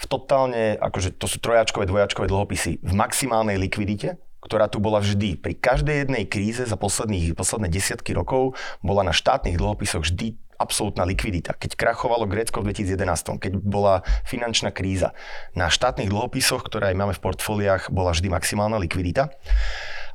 v 0.00 0.04
totálne, 0.09 0.80
akože 0.80 1.20
to 1.20 1.28
sú 1.28 1.44
trojačkové, 1.44 1.85
dvojačkové 1.85 2.24
dlhopisy, 2.24 2.80
v 2.80 2.92
maximálnej 2.96 3.61
likvidite, 3.61 4.16
ktorá 4.40 4.66
tu 4.66 4.81
bola 4.81 5.00
vždy. 5.00 5.37
Pri 5.37 5.55
každej 5.57 6.09
jednej 6.09 6.24
kríze 6.24 6.64
za 6.64 6.76
posledných, 6.76 7.37
posledné 7.37 7.68
desiatky 7.68 8.16
rokov 8.16 8.57
bola 8.81 9.05
na 9.05 9.12
štátnych 9.12 9.61
dlhopisoch 9.61 10.05
vždy 10.05 10.37
absolútna 10.61 11.09
likvidita. 11.09 11.57
Keď 11.57 11.72
krachovalo 11.72 12.29
Grécko 12.29 12.61
v 12.61 12.76
2011, 12.76 13.40
keď 13.40 13.53
bola 13.64 14.05
finančná 14.29 14.68
kríza, 14.68 15.16
na 15.57 15.72
štátnych 15.72 16.12
dlhopisoch, 16.12 16.61
ktoré 16.61 16.92
aj 16.92 16.96
máme 17.00 17.14
v 17.16 17.24
portfóliách, 17.24 17.88
bola 17.88 18.12
vždy 18.12 18.29
maximálna 18.29 18.76
likvidita. 18.76 19.33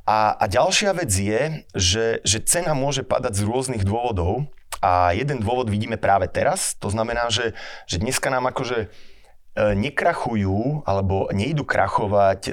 A, 0.06 0.38
a 0.38 0.44
ďalšia 0.46 0.94
vec 0.94 1.10
je, 1.10 1.66
že, 1.74 2.22
že 2.22 2.38
cena 2.46 2.78
môže 2.78 3.02
padať 3.02 3.34
z 3.34 3.42
rôznych 3.42 3.82
dôvodov 3.82 4.46
a 4.78 5.10
jeden 5.10 5.42
dôvod 5.42 5.66
vidíme 5.66 5.98
práve 5.98 6.30
teraz, 6.30 6.78
to 6.78 6.94
znamená, 6.94 7.26
že, 7.26 7.58
že 7.90 7.98
dneska 7.98 8.30
nám 8.30 8.46
akože 8.54 8.86
e, 8.86 8.88
nekrachujú 9.74 10.86
alebo 10.86 11.26
nejdu 11.34 11.66
krachovať 11.66 12.40
e, 12.46 12.52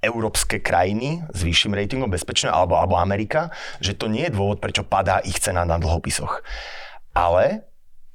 európske 0.00 0.60
krajiny 0.60 1.24
s 1.32 1.40
vyšším 1.44 1.76
ratingom 1.76 2.08
bezpečné 2.08 2.48
alebo, 2.48 2.76
alebo 2.76 2.96
Amerika, 2.96 3.52
že 3.84 3.92
to 3.96 4.08
nie 4.08 4.28
je 4.28 4.34
dôvod, 4.34 4.60
prečo 4.60 4.84
padá 4.84 5.20
ich 5.24 5.36
cena 5.40 5.68
na 5.68 5.76
dlhopisoch. 5.76 6.40
Ale 7.12 7.68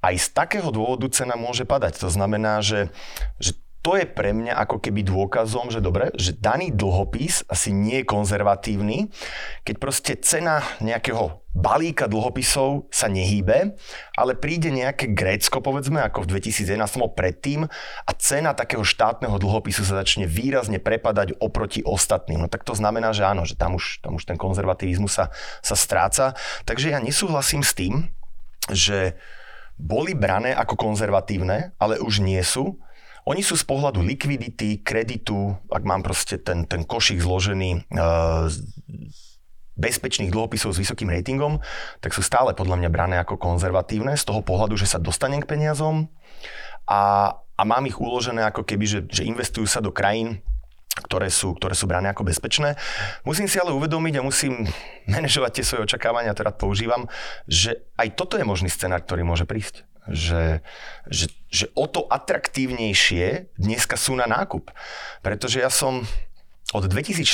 aj 0.06 0.16
z 0.22 0.28
takého 0.34 0.70
dôvodu 0.70 1.10
cena 1.10 1.34
môže 1.34 1.66
padať. 1.66 1.98
To 2.02 2.10
znamená, 2.14 2.62
že, 2.62 2.94
že 3.42 3.58
to 3.86 4.02
je 4.02 4.10
pre 4.10 4.34
mňa 4.34 4.58
ako 4.66 4.82
keby 4.82 5.06
dôkazom, 5.06 5.70
že 5.70 5.78
dobre, 5.78 6.10
že 6.18 6.34
daný 6.34 6.74
dlhopis 6.74 7.46
asi 7.46 7.70
nie 7.70 8.02
je 8.02 8.10
konzervatívny, 8.10 9.14
keď 9.62 9.76
proste 9.78 10.18
cena 10.26 10.66
nejakého 10.82 11.46
balíka 11.54 12.10
dlhopisov 12.10 12.90
sa 12.90 13.06
nehýbe, 13.06 13.78
ale 14.18 14.34
príde 14.34 14.74
nejaké 14.74 15.14
Grécko, 15.14 15.62
povedzme, 15.62 16.02
ako 16.02 16.26
v 16.26 16.42
2011 16.42 17.14
predtým 17.14 17.70
a 18.10 18.12
cena 18.18 18.58
takého 18.58 18.82
štátneho 18.82 19.38
dlhopisu 19.38 19.86
sa 19.86 20.02
začne 20.02 20.26
výrazne 20.26 20.82
prepadať 20.82 21.38
oproti 21.38 21.86
ostatným. 21.86 22.42
No 22.42 22.50
tak 22.50 22.66
to 22.66 22.74
znamená, 22.74 23.14
že 23.14 23.22
áno, 23.22 23.46
že 23.46 23.54
tam 23.54 23.78
už, 23.78 24.02
tam 24.02 24.18
už 24.18 24.26
ten 24.26 24.36
konzervativizmus 24.36 25.14
sa, 25.14 25.30
sa 25.62 25.78
stráca. 25.78 26.34
Takže 26.66 26.90
ja 26.90 26.98
nesúhlasím 26.98 27.62
s 27.62 27.78
tým, 27.78 28.10
že 28.74 29.14
boli 29.78 30.18
brané 30.18 30.58
ako 30.58 30.74
konzervatívne, 30.74 31.78
ale 31.78 32.02
už 32.02 32.26
nie 32.26 32.42
sú 32.42 32.82
oni 33.26 33.42
sú 33.42 33.58
z 33.58 33.66
pohľadu 33.66 34.06
likvidity, 34.06 34.86
kreditu, 34.86 35.58
ak 35.74 35.82
mám 35.82 36.06
proste 36.06 36.38
ten, 36.38 36.70
ten 36.70 36.86
košík 36.86 37.18
zložený 37.18 37.90
uh, 37.98 38.46
bezpečných 39.76 40.32
dlhopisov 40.32 40.72
s 40.72 40.82
vysokým 40.82 41.12
ratingom, 41.12 41.60
tak 42.00 42.14
sú 42.16 42.22
stále 42.22 42.56
podľa 42.56 42.80
mňa 42.80 42.90
brané 42.94 43.16
ako 43.20 43.36
konzervatívne 43.36 44.16
z 44.16 44.24
toho 44.24 44.46
pohľadu, 44.46 44.80
že 44.80 44.88
sa 44.88 45.02
dostanem 45.02 45.44
k 45.44 45.50
peniazom 45.50 46.08
a, 46.88 47.34
a 47.36 47.62
mám 47.66 47.84
ich 47.90 48.00
uložené 48.00 48.46
ako 48.46 48.64
keby, 48.64 48.86
že, 48.88 49.00
že 49.10 49.28
investujú 49.28 49.68
sa 49.68 49.84
do 49.84 49.92
krajín, 49.92 50.40
ktoré 50.96 51.28
sú, 51.28 51.52
ktoré 51.60 51.76
sú 51.76 51.92
brané 51.92 52.08
ako 52.08 52.24
bezpečné. 52.24 52.80
Musím 53.28 53.52
si 53.52 53.60
ale 53.60 53.76
uvedomiť 53.76 54.22
a 54.22 54.26
musím 54.26 54.70
manažovať 55.12 55.52
tie 55.60 55.68
svoje 55.68 55.84
očakávania, 55.92 56.38
rád 56.38 56.56
používam, 56.56 57.10
že 57.50 57.90
aj 58.00 58.16
toto 58.16 58.40
je 58.40 58.48
možný 58.48 58.72
scenár, 58.72 59.04
ktorý 59.04 59.28
môže 59.28 59.44
prísť 59.44 59.84
že, 60.10 60.62
že, 61.10 61.32
že 61.50 61.66
o 61.74 61.90
to 61.90 62.06
atraktívnejšie 62.06 63.58
dneska 63.58 63.98
sú 63.98 64.14
na 64.18 64.30
nákup. 64.30 64.70
Pretože 65.26 65.62
ja 65.62 65.72
som 65.74 66.06
od 66.74 66.84
2014. 66.90 67.30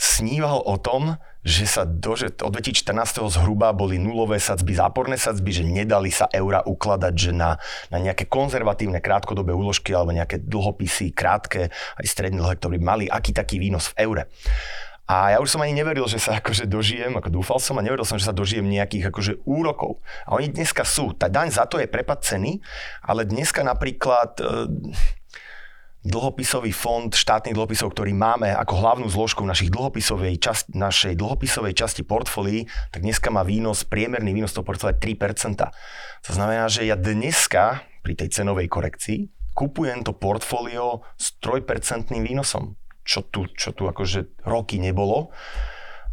sníval 0.00 0.64
o 0.64 0.76
tom, 0.80 1.20
že 1.46 1.62
sa 1.62 1.86
do, 1.86 2.18
že 2.18 2.34
od 2.42 2.50
2014. 2.58 3.22
zhruba 3.30 3.70
boli 3.70 4.02
nulové 4.02 4.42
sadzby, 4.42 4.74
záporné 4.74 5.14
sadzby, 5.14 5.54
že 5.54 5.62
nedali 5.62 6.10
sa 6.10 6.26
eura 6.34 6.58
ukladať, 6.66 7.14
že 7.14 7.30
na, 7.30 7.54
na 7.86 8.02
nejaké 8.02 8.26
konzervatívne 8.26 8.98
krátkodobé 8.98 9.54
úložky 9.54 9.94
alebo 9.94 10.10
nejaké 10.10 10.42
dlhopisy, 10.42 11.14
krátke, 11.14 11.70
aj 11.70 12.06
stredné 12.08 12.42
dlhé, 12.42 12.58
ktoré 12.58 12.82
mali 12.82 13.06
aký 13.06 13.30
taký 13.30 13.62
výnos 13.62 13.94
v 13.94 14.10
eure. 14.10 14.22
A 15.06 15.30
ja 15.30 15.38
už 15.38 15.54
som 15.54 15.62
ani 15.62 15.70
neveril, 15.70 16.02
že 16.10 16.18
sa 16.18 16.42
akože 16.42 16.66
dožijem, 16.66 17.14
ako 17.14 17.30
dúfal 17.30 17.62
som 17.62 17.78
a 17.78 17.84
neveril 17.86 18.02
som, 18.02 18.18
že 18.18 18.26
sa 18.26 18.34
dožijem 18.34 18.66
nejakých 18.66 19.14
akože 19.14 19.32
úrokov. 19.46 20.02
A 20.26 20.34
oni 20.34 20.50
dneska 20.50 20.82
sú. 20.82 21.14
Tá 21.14 21.30
daň 21.30 21.54
za 21.54 21.62
to 21.70 21.78
je 21.78 21.86
prepad 21.86 22.26
ceny, 22.26 22.58
ale 23.06 23.22
dneska 23.22 23.62
napríklad 23.62 24.34
e, 24.42 24.66
dlhopisový 26.02 26.74
fond 26.74 27.14
štátnych 27.14 27.54
dlhopisov, 27.54 27.94
ktorý 27.94 28.18
máme 28.18 28.50
ako 28.50 28.74
hlavnú 28.82 29.06
zložku 29.06 29.46
našich 29.46 29.70
dlhopisovej 29.70 30.42
časti, 30.42 30.74
našej 30.74 31.14
dlhopisovej 31.14 31.78
časti 31.78 32.02
portfólií, 32.02 32.66
tak 32.90 33.06
dneska 33.06 33.30
má 33.30 33.46
výnos, 33.46 33.86
priemerný 33.86 34.34
výnos 34.34 34.50
toho 34.50 34.66
portfólia 34.66 34.98
3%. 34.98 35.70
To 36.26 36.30
znamená, 36.34 36.66
že 36.66 36.82
ja 36.82 36.98
dneska 36.98 37.86
pri 38.02 38.18
tej 38.18 38.42
cenovej 38.42 38.66
korekcii 38.66 39.30
kupujem 39.56 40.04
to 40.04 40.12
portfólio 40.12 41.06
s 41.16 41.32
3% 41.40 42.10
výnosom 42.10 42.76
čo 43.06 43.22
tu, 43.22 43.46
čo 43.54 43.70
tu 43.70 43.86
akože 43.86 44.42
roky 44.42 44.82
nebolo. 44.82 45.30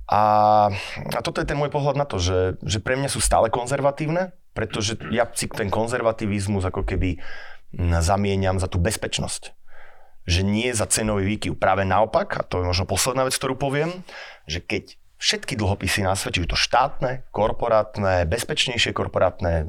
A, 0.06 0.67
a 1.10 1.19
toto 1.25 1.41
je 1.41 1.49
ten 1.49 1.58
môj 1.58 1.73
pohľad 1.73 1.97
na 1.97 2.06
to, 2.06 2.21
že, 2.21 2.62
že 2.62 2.77
pre 2.77 2.93
mňa 2.93 3.10
sú 3.10 3.17
stále 3.17 3.49
konzervatívne, 3.49 4.38
pretože 4.53 4.93
ja 5.10 5.25
si 5.34 5.49
ten 5.49 5.73
konzervativizmus 5.73 6.62
ako 6.69 6.86
keby 6.86 7.17
zamieňam 7.99 8.62
za 8.62 8.69
tú 8.69 8.77
bezpečnosť. 8.77 9.58
Že 10.29 10.41
nie 10.45 10.69
za 10.71 10.86
cenový 10.88 11.25
výkyv. 11.36 11.58
Práve 11.58 11.84
naopak, 11.84 12.38
a 12.38 12.41
to 12.45 12.62
je 12.62 12.69
možno 12.69 12.86
posledná 12.86 13.25
vec, 13.25 13.36
ktorú 13.36 13.58
poviem, 13.58 14.06
že 14.45 14.62
keď 14.62 14.95
všetky 15.17 15.56
dlhopisy 15.56 16.03
na 16.03 16.19
svete, 16.19 16.43
to 16.43 16.60
štátne, 16.60 17.23
korporátne, 17.32 18.27
bezpečnejšie 18.27 18.91
korporátne, 18.91 19.65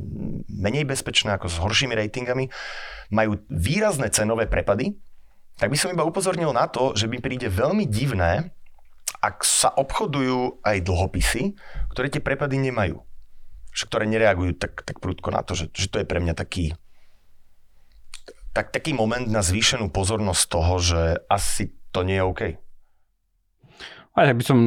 menej 0.51 0.83
bezpečné 0.83 1.39
ako 1.39 1.47
s 1.47 1.57
horšími 1.63 1.95
ratingami, 1.95 2.51
majú 3.15 3.39
výrazné 3.47 4.11
cenové 4.11 4.51
prepady, 4.51 4.99
tak 5.55 5.71
by 5.71 5.77
som 5.79 5.95
iba 5.95 6.03
upozornil 6.03 6.51
na 6.51 6.67
to, 6.67 6.95
že 6.99 7.07
by 7.07 7.23
príde 7.23 7.47
veľmi 7.47 7.87
divné, 7.87 8.51
ak 9.23 9.47
sa 9.47 9.71
obchodujú 9.73 10.61
aj 10.67 10.85
dlhopisy, 10.85 11.57
ktoré 11.95 12.11
tie 12.11 12.21
prepady 12.21 12.61
nemajú. 12.61 13.01
Ktoré 13.75 14.07
nereagujú 14.07 14.55
tak, 14.59 14.85
tak 14.87 15.01
prudko 15.01 15.35
na 15.35 15.43
to, 15.43 15.57
že, 15.57 15.71
že 15.73 15.91
to 15.91 16.03
je 16.03 16.07
pre 16.07 16.21
mňa 16.21 16.35
taký, 16.37 16.77
tak, 18.55 18.71
taký 18.71 18.95
moment 18.95 19.27
na 19.27 19.43
zvýšenú 19.43 19.91
pozornosť 19.91 20.43
toho, 20.47 20.75
že 20.79 21.03
asi 21.27 21.75
to 21.91 22.07
nie 22.07 22.19
je 22.21 22.27
OK. 22.27 22.43
Ale 24.15 24.31
by 24.37 24.45
som 24.47 24.59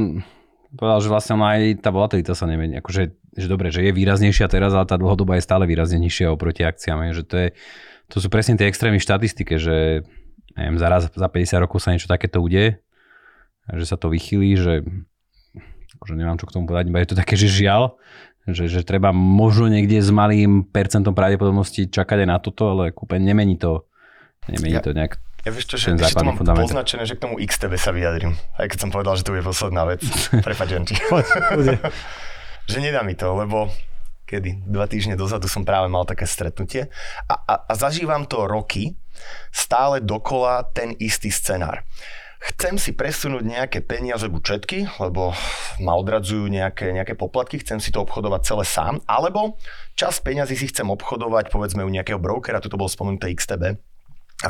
povedal, 0.75 0.99
že 0.99 1.11
vlastne 1.11 1.39
aj 1.39 1.79
tá 1.79 1.89
volatilita 1.93 2.35
sa 2.35 2.49
nemení. 2.49 2.83
Akože, 2.83 3.15
že 3.15 3.47
dobre, 3.47 3.71
že 3.71 3.87
je 3.87 3.95
výraznejšia 3.95 4.51
teraz, 4.51 4.75
ale 4.75 4.83
tá 4.83 4.99
dlhodoba 4.99 5.39
je 5.39 5.47
stále 5.47 5.63
výrazne 5.63 6.03
nižšia 6.03 6.27
oproti 6.27 6.67
akciám. 6.67 7.15
Že 7.15 7.23
to, 7.23 7.35
je, 7.39 7.47
to 8.11 8.17
sú 8.19 8.27
presne 8.27 8.59
tie 8.59 8.67
extrémne 8.67 8.99
štatistike, 8.99 9.55
že 9.55 10.03
neviem, 10.57 10.77
za 10.81 10.87
raz 10.89 11.01
za 11.07 11.29
50 11.29 11.63
rokov 11.63 11.79
sa 11.79 11.93
niečo 11.93 12.09
takéto 12.09 12.41
udeje, 12.41 12.81
že 13.69 13.85
sa 13.85 13.95
to 13.95 14.09
vychylí, 14.09 14.57
že 14.57 14.73
akože 15.97 16.13
nemám 16.17 16.37
čo 16.41 16.45
k 16.49 16.53
tomu 16.57 16.65
povedať, 16.65 16.89
iba 16.89 17.01
je 17.01 17.09
to 17.13 17.17
také, 17.17 17.37
že 17.37 17.49
žiaľ, 17.49 17.97
že, 18.47 18.71
že 18.71 18.81
treba 18.81 19.11
možno 19.11 19.67
niekde 19.67 19.99
s 19.99 20.09
malým 20.09 20.63
percentom 20.63 21.11
pravdepodobnosti 21.11 21.91
čakať 21.91 22.23
aj 22.23 22.29
na 22.29 22.37
toto, 22.39 22.71
ale 22.71 22.95
kúpen 22.95 23.21
nemení 23.21 23.59
to, 23.59 23.85
nemení 24.47 24.79
ja, 24.79 24.83
to 24.83 24.95
nejak 24.95 25.19
ja 25.45 25.55
vieš 25.55 25.71
čo, 25.71 25.75
že 25.79 25.95
ešte 25.95 26.19
to 26.19 26.27
mám 26.27 26.35
fundament. 26.35 26.67
poznačené, 26.67 27.07
že 27.07 27.15
k 27.15 27.23
tomu 27.23 27.39
XTB 27.39 27.79
sa 27.79 27.95
vyjadrím. 27.95 28.35
Aj 28.59 28.67
keď 28.67 28.83
som 28.83 28.89
povedal, 28.91 29.15
že 29.15 29.23
to 29.23 29.31
je 29.31 29.39
posledná 29.39 29.87
vec. 29.87 30.03
Prepačujem 30.47 30.83
ti. 30.83 30.99
že 32.71 32.77
nedá 32.83 32.99
mi 32.99 33.15
to, 33.15 33.31
lebo 33.31 33.71
kedy? 34.27 34.67
Dva 34.67 34.91
týždne 34.91 35.15
dozadu 35.15 35.47
som 35.47 35.63
práve 35.63 35.87
mal 35.87 36.03
také 36.03 36.27
stretnutie 36.27 36.91
a, 37.31 37.35
a, 37.47 37.53
a 37.63 37.73
zažívam 37.79 38.27
to 38.27 38.43
roky, 38.43 38.99
stále 39.51 40.01
dokola 40.01 40.67
ten 40.73 40.95
istý 40.99 41.31
scenár 41.31 41.83
chcem 42.37 42.77
si 42.77 42.93
presunúť 42.93 43.43
nejaké 43.43 43.79
peniaze 43.81 44.29
bučetky, 44.29 44.85
lebo 45.01 45.33
ma 45.81 45.93
odradzujú 45.97 46.45
nejaké, 46.47 46.93
nejaké 46.93 47.17
poplatky, 47.17 47.59
chcem 47.61 47.81
si 47.81 47.89
to 47.89 48.05
obchodovať 48.05 48.41
celé 48.45 48.65
sám, 48.65 49.01
alebo 49.09 49.57
čas 49.97 50.21
peňazí 50.21 50.53
si 50.53 50.69
chcem 50.69 50.87
obchodovať, 50.87 51.49
povedzme 51.49 51.81
u 51.81 51.91
nejakého 51.91 52.21
brokera, 52.21 52.61
tu 52.61 52.69
to 52.69 52.77
bol 52.77 52.87
spomenuté 52.87 53.33
XTB, 53.33 53.81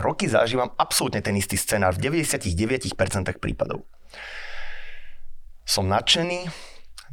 roky 0.04 0.28
zažívam 0.28 0.76
absolútne 0.76 1.24
ten 1.24 1.36
istý 1.40 1.56
scenár 1.56 1.96
v 1.96 2.12
99% 2.12 2.92
prípadov. 3.40 3.88
Som 5.68 5.92
nadšený, 5.92 6.48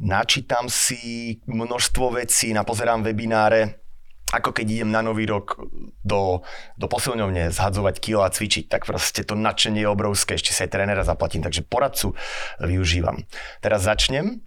načítam 0.03 0.67
si 0.71 1.39
množstvo 1.47 2.19
vecí, 2.19 2.51
napozerám 2.55 3.03
webináre, 3.03 3.84
ako 4.33 4.57
keď 4.57 4.65
idem 4.65 4.89
na 4.89 5.05
nový 5.05 5.29
rok 5.29 5.61
do, 6.01 6.41
do 6.81 6.87
posilňovne 6.89 7.53
zhadzovať 7.53 7.95
kilo 8.01 8.25
a 8.25 8.33
cvičiť, 8.33 8.65
tak 8.65 8.89
proste 8.89 9.21
to 9.21 9.37
nadšenie 9.37 9.85
je 9.85 9.89
obrovské, 9.89 10.39
ešte 10.39 10.49
sa 10.49 10.65
aj 10.65 10.73
trénera 10.73 11.05
zaplatím, 11.05 11.45
takže 11.45 11.61
poradcu 11.61 12.17
využívam. 12.57 13.29
Teraz 13.61 13.85
začnem 13.85 14.41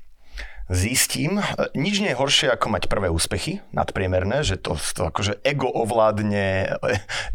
zistím, 0.69 1.41
e, 1.41 1.43
nič 1.75 2.01
nie 2.05 2.13
je 2.13 2.21
horšie 2.21 2.49
ako 2.53 2.69
mať 2.69 2.93
prvé 2.93 3.09
úspechy 3.09 3.65
nadpriemerné, 3.73 4.45
že 4.45 4.61
to, 4.61 4.77
to 4.77 5.09
akože 5.09 5.41
ego 5.43 5.71
ovládne, 5.71 6.77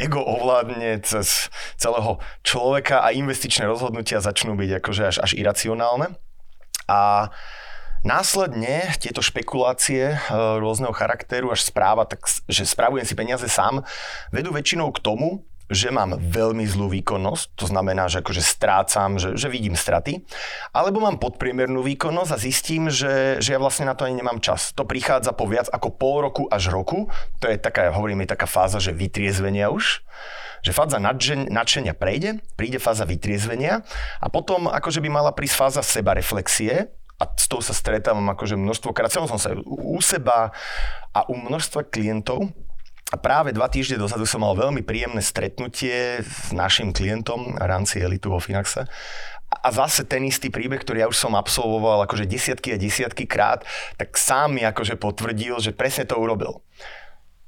ego 0.06 0.21
ovládne 0.21 1.01
cez 1.01 1.49
celého 1.75 2.21
človeka 2.45 3.01
a 3.01 3.12
investičné 3.12 3.65
rozhodnutia 3.65 4.21
začnú 4.21 4.53
byť 4.53 4.69
akože 4.79 5.03
až, 5.10 5.17
až 5.19 5.32
iracionálne. 5.34 6.13
A 6.86 7.32
Následne 8.03 8.91
tieto 8.99 9.23
špekulácie 9.23 10.11
e, 10.11 10.17
rôzneho 10.59 10.91
charakteru 10.91 11.55
až 11.55 11.63
správa, 11.63 12.03
tak, 12.03 12.27
že 12.51 12.67
spravujem 12.67 13.07
si 13.07 13.15
peniaze 13.15 13.47
sám, 13.47 13.79
vedú 14.27 14.51
väčšinou 14.51 14.91
k 14.91 14.99
tomu, 14.99 15.47
že 15.71 15.87
mám 15.87 16.19
veľmi 16.19 16.67
zlú 16.67 16.91
výkonnosť, 16.91 17.55
to 17.55 17.65
znamená, 17.71 18.11
že 18.11 18.19
akože 18.19 18.43
strácam, 18.43 19.15
že, 19.15 19.39
že 19.39 19.47
vidím 19.47 19.79
straty, 19.79 20.19
alebo 20.75 20.99
mám 20.99 21.15
podpriemernú 21.15 21.79
výkonnosť 21.79 22.31
a 22.35 22.37
zistím, 22.43 22.91
že, 22.91 23.39
že 23.39 23.55
ja 23.55 23.59
vlastne 23.63 23.87
na 23.87 23.95
to 23.95 24.03
ani 24.03 24.19
nemám 24.19 24.43
čas. 24.43 24.75
To 24.75 24.83
prichádza 24.83 25.31
po 25.31 25.47
viac 25.47 25.71
ako 25.71 25.95
pol 25.95 26.27
roku 26.27 26.43
až 26.51 26.75
roku, 26.75 27.07
to 27.39 27.47
je 27.47 27.55
taká, 27.55 27.87
hovoríme, 27.95 28.27
taká 28.27 28.45
fáza, 28.45 28.83
že 28.83 28.91
vytriezvenia 28.91 29.71
už, 29.71 30.03
že 30.63 30.75
fáza 30.75 30.99
nadšenia 30.99 31.95
prejde, 31.95 32.43
príde 32.59 32.83
fáza 32.83 33.07
vytriezvenia 33.07 33.87
a 34.19 34.27
potom 34.27 34.67
akože 34.67 34.99
by 34.99 35.09
mala 35.11 35.31
prísť 35.31 35.55
fáza 35.55 35.81
sebareflexie, 35.83 36.91
a 37.23 37.31
s 37.39 37.47
tou 37.47 37.63
sa 37.63 37.71
stretávam 37.71 38.27
akože 38.36 38.59
množstvo 38.59 38.91
krát. 38.91 39.07
som 39.07 39.39
sa 39.39 39.55
u 39.63 39.99
seba 40.03 40.51
a 41.15 41.23
u 41.31 41.39
množstva 41.39 41.88
klientov, 41.88 42.51
a 43.13 43.15
práve 43.15 43.53
dva 43.53 43.69
týždne 43.69 44.01
dozadu 44.01 44.25
som 44.25 44.41
mal 44.41 44.57
veľmi 44.57 44.81
príjemné 44.81 45.21
stretnutie 45.21 46.25
s 46.25 46.49
našim 46.49 46.89
klientom 46.89 47.62
Ranci 47.62 48.01
Elitu 48.01 48.33
vo 48.33 48.41
Finaxe. 48.41 48.89
A 49.53 49.69
zase 49.69 50.01
ten 50.01 50.25
istý 50.25 50.49
príbeh, 50.49 50.81
ktorý 50.81 51.05
ja 51.05 51.12
už 51.12 51.21
som 51.21 51.38
absolvoval 51.38 52.09
akože 52.09 52.25
desiatky 52.25 52.73
a 52.73 52.81
desiatky 52.81 53.29
krát, 53.29 53.62
tak 54.01 54.17
sám 54.17 54.57
mi 54.57 54.65
akože 54.65 54.97
potvrdil, 54.97 55.62
že 55.62 55.77
presne 55.77 56.09
to 56.09 56.17
urobil. 56.17 56.65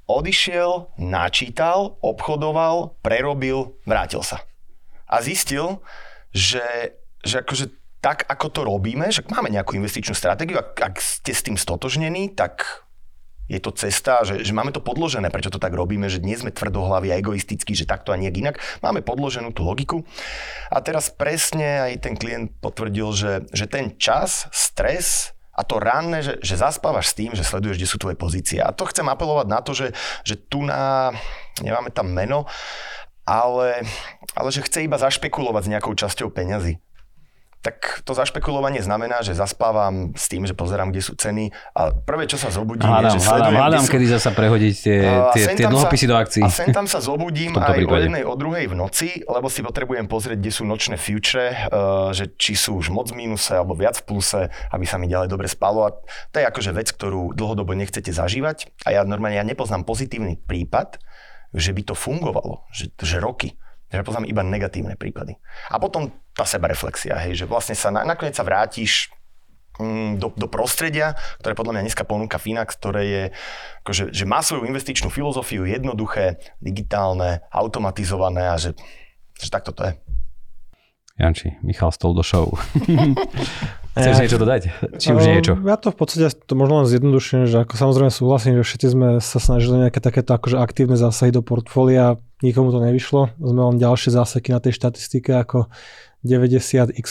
Odišiel, 0.06 0.94
načítal, 1.02 1.98
obchodoval, 1.98 2.94
prerobil, 3.02 3.74
vrátil 3.82 4.22
sa. 4.22 4.46
A 5.10 5.18
zistil, 5.18 5.82
že, 6.30 6.94
že 7.26 7.42
akože 7.42 7.74
tak, 8.00 8.28
ako 8.28 8.46
to 8.52 8.60
robíme, 8.62 9.08
že 9.10 9.26
máme 9.26 9.50
nejakú 9.50 9.74
investičnú 9.74 10.14
stratégiu, 10.14 10.60
ak, 10.60 10.78
ak 10.78 10.94
ste 11.02 11.32
s 11.32 11.42
tým 11.42 11.58
stotožnení, 11.58 12.32
tak 12.36 12.86
je 13.46 13.62
to 13.62 13.70
cesta, 13.70 14.26
že, 14.26 14.42
že 14.42 14.50
máme 14.50 14.74
to 14.74 14.82
podložené, 14.82 15.30
prečo 15.30 15.54
to 15.54 15.62
tak 15.62 15.70
robíme, 15.70 16.10
že 16.10 16.18
nie 16.18 16.34
sme 16.34 16.50
tvrdohlaví 16.50 17.14
a 17.14 17.18
egoistickí, 17.18 17.78
že 17.78 17.86
takto 17.86 18.10
a 18.10 18.18
nejak 18.18 18.36
inak. 18.42 18.56
Máme 18.82 19.06
podloženú 19.06 19.54
tú 19.54 19.62
logiku. 19.62 20.02
A 20.66 20.82
teraz 20.82 21.14
presne 21.14 21.86
aj 21.86 22.02
ten 22.02 22.14
klient 22.18 22.50
potvrdil, 22.58 23.08
že, 23.14 23.32
že 23.54 23.70
ten 23.70 23.94
čas, 24.02 24.50
stres 24.50 25.30
a 25.54 25.62
to 25.62 25.78
ranné, 25.78 26.26
že, 26.26 26.42
že 26.42 26.58
zaspávaš 26.58 27.14
s 27.14 27.16
tým, 27.16 27.32
že 27.38 27.46
sleduješ, 27.46 27.78
kde 27.78 27.88
sú 27.88 27.96
tvoje 28.02 28.18
pozície. 28.18 28.58
A 28.58 28.74
to 28.74 28.82
chcem 28.90 29.06
apelovať 29.06 29.46
na 29.46 29.60
to, 29.62 29.72
že, 29.78 29.94
že 30.26 30.34
tu 30.34 30.66
na, 30.66 31.14
nemáme 31.62 31.94
tam 31.94 32.10
meno, 32.10 32.50
ale, 33.22 33.86
ale 34.34 34.48
že 34.50 34.66
chce 34.66 34.90
iba 34.90 34.98
zašpekulovať 34.98 35.62
s 35.64 35.70
nejakou 35.70 35.94
časťou 35.94 36.34
peňazí 36.34 36.82
tak 37.64 38.06
to 38.06 38.14
zašpekulovanie 38.14 38.78
znamená, 38.78 39.26
že 39.26 39.34
zaspávam 39.34 40.14
s 40.14 40.30
tým, 40.30 40.46
že 40.46 40.54
pozerám, 40.54 40.94
kde 40.94 41.02
sú 41.02 41.18
ceny 41.18 41.50
a 41.74 41.90
prvé, 41.90 42.30
čo 42.30 42.38
sa 42.38 42.52
zobudím, 42.52 42.86
hľadám, 42.86 43.10
je, 43.10 43.18
že 43.18 43.20
sledujem, 43.26 43.58
hľadám 43.58 43.84
sú... 43.84 43.90
kedy 43.90 44.06
zase 44.06 44.28
prehodiť 44.30 44.74
tie, 44.78 44.98
tie, 45.34 45.44
tie 45.58 45.66
dlhopisy 45.66 46.06
sa, 46.06 46.10
do 46.10 46.16
akcií. 46.16 46.42
A 46.46 46.48
sem 46.52 46.70
tam 46.70 46.86
sa 46.86 47.02
zobudím 47.02 47.58
aj 47.58 47.82
prípade. 47.82 47.90
o 47.90 47.96
jednej, 48.06 48.22
o 48.22 48.34
druhej 48.38 48.70
v 48.70 48.74
noci, 48.78 49.08
lebo 49.26 49.50
si 49.50 49.66
potrebujem 49.66 50.06
pozrieť, 50.06 50.38
kde 50.38 50.52
sú 50.54 50.62
nočné 50.62 50.94
future, 50.94 51.50
uh, 51.50 52.14
že 52.14 52.30
či 52.38 52.54
sú 52.54 52.78
už 52.78 52.94
moc 52.94 53.10
v 53.10 53.26
mínuse 53.26 53.50
alebo 53.50 53.74
viac 53.74 53.98
v 53.98 54.14
pluse, 54.14 54.46
aby 54.70 54.84
sa 54.86 54.96
mi 55.02 55.10
ďalej 55.10 55.26
dobre 55.26 55.50
spalo. 55.50 55.90
A 55.90 55.94
to 56.30 56.38
je 56.38 56.46
akože 56.46 56.70
vec, 56.70 56.94
ktorú 56.94 57.34
dlhodobo 57.34 57.74
nechcete 57.74 58.14
zažívať. 58.14 58.70
A 58.86 58.94
ja 58.94 59.00
normálne 59.02 59.42
ja 59.42 59.46
nepoznám 59.46 59.82
pozitívny 59.82 60.38
prípad, 60.38 61.02
že 61.50 61.74
by 61.74 61.82
to 61.82 61.94
fungovalo, 61.98 62.62
že, 62.70 62.94
že 63.02 63.18
roky. 63.18 63.58
Ja 63.94 64.02
poznám 64.02 64.26
iba 64.26 64.42
negatívne 64.42 64.98
prípady. 64.98 65.38
A 65.70 65.78
potom 65.78 66.10
tá 66.34 66.42
sebareflexia, 66.42 67.14
hej, 67.22 67.44
že 67.44 67.46
vlastne 67.46 67.78
sa 67.78 67.94
na, 67.94 68.02
nakoniec 68.02 68.34
sa 68.34 68.42
vrátiš 68.42 69.14
mm, 69.78 70.18
do, 70.18 70.34
do 70.34 70.50
prostredia, 70.50 71.14
ktoré 71.38 71.54
podľa 71.54 71.78
mňa 71.78 71.84
dneska 71.86 72.02
ponúka 72.02 72.42
Finax, 72.42 72.74
ktoré 72.74 73.02
je, 73.06 73.24
akože, 73.86 74.10
že 74.10 74.24
má 74.26 74.42
svoju 74.42 74.66
investičnú 74.66 75.06
filozofiu, 75.06 75.62
jednoduché, 75.62 76.42
digitálne, 76.58 77.46
automatizované 77.54 78.50
a 78.50 78.58
že, 78.58 78.74
že 79.38 79.48
takto 79.54 79.70
to 79.70 79.86
je. 79.86 79.92
Janči, 81.16 81.56
Michal 81.64 81.94
Stol 81.94 82.12
do 82.12 82.26
show. 82.26 82.52
Chceš 83.96 84.12
ja, 84.12 84.22
niečo 84.28 84.36
dodať? 84.36 84.62
Či 85.00 85.08
už 85.16 85.24
no, 85.24 85.32
niečo? 85.32 85.52
Ja 85.64 85.80
to 85.80 85.88
v 85.88 85.96
podstate 85.96 86.28
to 86.36 86.52
možno 86.52 86.84
len 86.84 86.86
zjednodušujem, 86.92 87.48
že 87.48 87.64
ako 87.64 87.80
samozrejme 87.80 88.12
súhlasím, 88.12 88.60
že 88.60 88.68
všetci 88.68 88.86
sme 88.92 89.08
sa 89.24 89.38
snažili 89.40 89.88
nejaké 89.88 90.04
takéto 90.04 90.36
akože 90.36 90.60
aktívne 90.60 91.00
zásahy 91.00 91.32
do 91.32 91.40
portfólia, 91.40 92.20
nikomu 92.44 92.76
to 92.76 92.84
nevyšlo. 92.84 93.32
Sme 93.40 93.62
len 93.72 93.80
ďalšie 93.80 94.12
zásaky 94.12 94.52
na 94.52 94.60
tej 94.60 94.76
štatistike, 94.76 95.32
ako 95.32 95.72
90x 96.28 97.08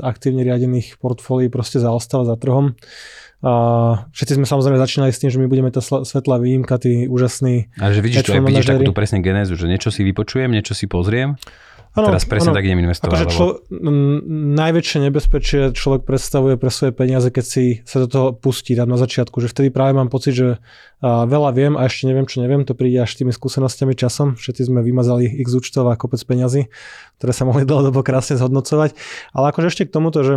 aktívne 0.00 0.40
riadených 0.40 0.96
portfólií 0.96 1.52
proste 1.52 1.84
zaostáva 1.84 2.24
za 2.24 2.40
trhom. 2.40 2.72
A 3.44 3.52
všetci 4.16 4.40
sme 4.40 4.48
samozrejme 4.48 4.80
začínali 4.80 5.12
s 5.12 5.20
tým, 5.20 5.28
že 5.28 5.36
my 5.36 5.44
budeme 5.52 5.68
tá 5.68 5.84
svetlá 5.84 6.40
výjimka, 6.40 6.80
tí 6.80 7.04
úžasní 7.04 7.68
A 7.76 7.92
že 7.92 8.00
vidíš, 8.00 8.24
aj 8.32 8.40
vidíš 8.40 8.72
takú 8.72 8.96
presne 8.96 9.20
genézu, 9.20 9.60
že 9.60 9.68
niečo 9.68 9.92
si 9.92 10.00
vypočujem, 10.00 10.48
niečo 10.48 10.72
si 10.72 10.88
pozriem 10.88 11.36
Ano, 11.96 12.12
Teraz 12.12 12.28
presne 12.28 12.52
ano, 12.52 12.60
tak 12.60 12.68
idem 12.68 12.84
investovať. 12.84 13.16
Akože 13.16 13.26
člo, 13.32 13.46
lebo... 13.72 13.88
najväčšie 14.60 14.98
nebezpečie 15.08 15.60
človek 15.72 16.04
predstavuje 16.04 16.60
pre 16.60 16.68
svoje 16.68 16.92
peniaze, 16.92 17.32
keď 17.32 17.44
si 17.48 17.80
sa 17.88 18.04
do 18.04 18.08
toho 18.08 18.26
pustí 18.36 18.76
tam 18.76 18.92
na 18.92 19.00
začiatku, 19.00 19.40
že 19.40 19.48
vtedy 19.48 19.72
práve 19.72 19.96
mám 19.96 20.12
pocit, 20.12 20.36
že 20.36 20.48
a 21.00 21.28
veľa 21.28 21.50
viem 21.52 21.72
a 21.76 21.84
ešte 21.84 22.08
neviem, 22.08 22.24
čo 22.24 22.40
neviem, 22.40 22.64
to 22.64 22.72
príde 22.72 22.96
až 22.96 23.16
tými 23.20 23.28
skúsenostiami 23.28 23.92
časom. 23.92 24.36
Všetci 24.36 24.72
sme 24.72 24.80
vymazali 24.80 25.28
x 25.44 25.52
účtov 25.52 25.92
a 25.92 25.96
kopec 25.96 26.20
peňazí, 26.24 26.72
ktoré 27.20 27.32
sa 27.36 27.44
mohli 27.44 27.68
dlhodobo 27.68 28.00
krásne 28.00 28.40
zhodnocovať. 28.40 28.96
Ale 29.36 29.52
akože 29.52 29.68
ešte 29.68 29.84
k 29.88 29.92
tomuto, 29.92 30.24
že 30.24 30.34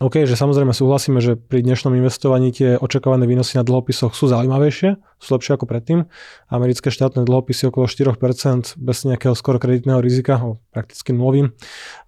OK, 0.00 0.24
že 0.24 0.40
samozrejme 0.40 0.72
súhlasíme, 0.72 1.20
že 1.20 1.36
pri 1.36 1.60
dnešnom 1.60 1.92
investovaní 1.92 2.48
tie 2.48 2.80
očakávané 2.80 3.28
výnosy 3.28 3.60
na 3.60 3.64
dlhopisoch 3.66 4.16
sú 4.16 4.24
zaujímavejšie, 4.24 4.96
sú 5.20 5.28
lepšie 5.36 5.60
ako 5.60 5.68
predtým. 5.68 6.08
Americké 6.48 6.88
štátne 6.88 7.28
dlhopisy 7.28 7.68
okolo 7.68 7.84
4% 7.84 8.80
bez 8.80 8.96
nejakého 9.04 9.36
skoro 9.36 9.60
kreditného 9.60 10.00
rizika, 10.00 10.40
prakticky 10.72 11.12
nulovým, 11.12 11.52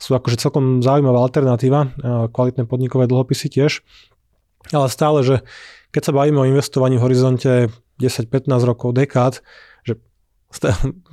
sú 0.01 0.17
akože 0.17 0.41
celkom 0.41 0.81
zaujímavá 0.81 1.21
alternatíva, 1.29 1.93
kvalitné 2.33 2.65
podnikové 2.65 3.05
dlhopisy 3.05 3.53
tiež. 3.53 3.85
Ale 4.73 4.89
stále, 4.89 5.21
že 5.21 5.37
keď 5.93 6.09
sa 6.09 6.17
bavíme 6.17 6.41
o 6.41 6.49
investovaní 6.49 6.97
v 6.97 7.05
horizonte 7.05 7.69
10-15 8.01 8.49
rokov, 8.65 8.97
dekád, 8.97 9.45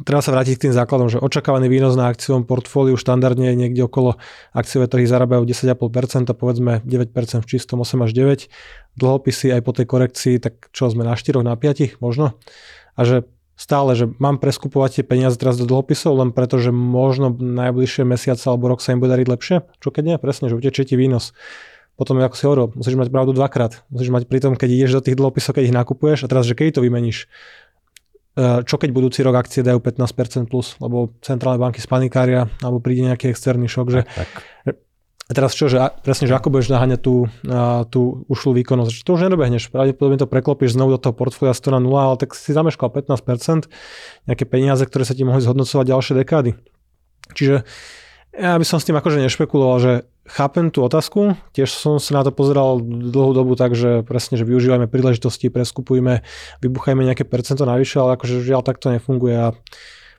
treba 0.06 0.21
sa 0.21 0.32
vrátiť 0.34 0.54
k 0.58 0.63
tým 0.69 0.73
základom, 0.75 1.08
že 1.10 1.17
očakávaný 1.17 1.71
výnos 1.71 1.97
na 1.97 2.12
akciovom 2.12 2.45
portfóliu 2.45 2.99
štandardne 2.99 3.54
je 3.54 3.56
niekde 3.58 3.82
okolo 3.86 4.21
akciové 4.54 4.86
trhy 4.91 5.08
zarábajú 5.08 5.47
10,5%, 5.47 6.32
povedzme 6.36 6.86
9% 6.86 7.41
v 7.41 7.47
čistom 7.47 7.82
8 7.82 8.06
až 8.06 8.12
9. 8.13 8.47
Dlhopisy 8.99 9.56
aj 9.56 9.62
po 9.63 9.71
tej 9.71 9.86
korekcii, 9.88 10.36
tak 10.43 10.69
čo 10.75 10.91
sme 10.91 11.08
na 11.08 11.15
4, 11.15 11.41
na 11.41 11.56
5 11.56 12.04
možno. 12.04 12.36
A 12.95 13.01
že 13.08 13.23
stále, 13.62 13.93
že 13.93 14.10
mám 14.17 14.41
preskupovať 14.41 15.01
tie 15.01 15.06
peniaze 15.06 15.38
teraz 15.38 15.62
do 15.62 15.69
dlhopisov, 15.69 16.17
len 16.17 16.34
preto, 16.34 16.58
že 16.58 16.73
možno 16.73 17.30
najbližšie 17.38 18.04
mesiace 18.10 18.49
alebo 18.49 18.73
rok 18.73 18.82
sa 18.82 18.97
im 18.97 18.99
bude 18.99 19.13
dariť 19.13 19.27
lepšie. 19.30 19.56
Čo 19.77 19.93
keď 19.93 20.04
nie, 20.04 20.17
presne, 20.17 20.49
že 20.49 20.58
utečie 20.58 20.82
ti 20.82 20.97
výnos. 20.97 21.38
Potom, 21.93 22.17
ako 22.17 22.34
si 22.34 22.43
hovoril, 22.49 22.67
musíš 22.73 22.97
mať 22.97 23.13
pravdu 23.13 23.38
dvakrát. 23.38 23.86
Musíš 23.93 24.10
mať 24.10 24.25
pri 24.25 24.39
tom, 24.41 24.58
keď 24.58 24.69
ideš 24.73 24.97
do 24.97 25.06
tých 25.06 25.13
dlhopisov, 25.21 25.54
keď 25.54 25.69
ich 25.69 25.77
nakupuješ 25.77 26.25
a 26.25 26.27
teraz, 26.34 26.49
že 26.49 26.58
keď 26.58 26.82
to 26.82 26.86
vymeníš 26.88 27.30
čo 28.39 28.76
keď 28.80 28.89
budúci 28.96 29.20
rok 29.28 29.36
akcie 29.36 29.60
dajú 29.60 29.84
15% 29.84 30.48
plus, 30.48 30.80
lebo 30.80 31.12
centrálne 31.20 31.60
banky 31.60 31.84
spanikária, 31.84 32.48
alebo 32.63 32.80
príde 32.80 33.04
nejaký 33.04 33.28
externý 33.28 33.67
šok, 33.67 33.88
že 33.91 34.02
tak, 34.08 34.30
tak. 34.65 34.76
A 35.32 35.32
teraz 35.32 35.56
čo, 35.56 35.72
že 35.72 35.80
presne, 36.04 36.28
že 36.28 36.36
ako 36.36 36.52
budeš 36.52 36.76
naháňať 36.76 37.08
tú, 37.08 37.24
tú 37.88 38.28
ušlú 38.28 38.52
výkonnosť, 38.52 38.91
že 38.91 39.04
to 39.08 39.15
už 39.15 39.32
nedobehneš, 39.32 39.72
pravdepodobne 39.72 40.20
to 40.20 40.28
preklopíš 40.28 40.76
znovu 40.76 41.00
do 41.00 41.00
toho 41.00 41.15
portfólia 41.15 41.56
100 41.56 41.72
na 41.72 41.80
0, 41.80 41.88
ale 41.88 42.15
tak 42.20 42.36
si 42.36 42.52
zameškal 42.52 42.91
15%, 42.91 43.72
nejaké 44.28 44.44
peniaze, 44.44 44.84
ktoré 44.84 45.08
sa 45.08 45.15
ti 45.15 45.24
mohli 45.24 45.39
zhodnocovať 45.39 45.88
ďalšie 45.88 46.13
dekády. 46.20 46.52
Čiže 47.32 47.63
ja 48.32 48.56
by 48.56 48.65
som 48.65 48.80
s 48.80 48.88
tým 48.88 48.96
akože 48.96 49.20
nešpekuloval, 49.28 49.78
že 49.84 49.94
chápem 50.24 50.72
tú 50.72 50.86
otázku, 50.88 51.36
tiež 51.52 51.67
som 51.67 52.00
sa 52.00 52.22
na 52.22 52.24
to 52.24 52.32
pozeral 52.32 52.80
dlhú 52.84 53.36
dobu 53.36 53.54
tak, 53.60 53.76
že 53.76 54.08
presne, 54.08 54.39
že 54.39 54.48
využívajme 54.48 54.88
príležitosti, 54.88 55.52
preskupujme, 55.52 56.24
vybuchajme 56.63 57.04
nejaké 57.04 57.28
percento 57.28 57.67
navyše, 57.67 58.00
ale 58.00 58.15
akože 58.15 58.46
žiaľ 58.46 58.63
tak 58.63 58.80
to 58.80 58.94
nefunguje 58.94 59.36
a 59.36 59.48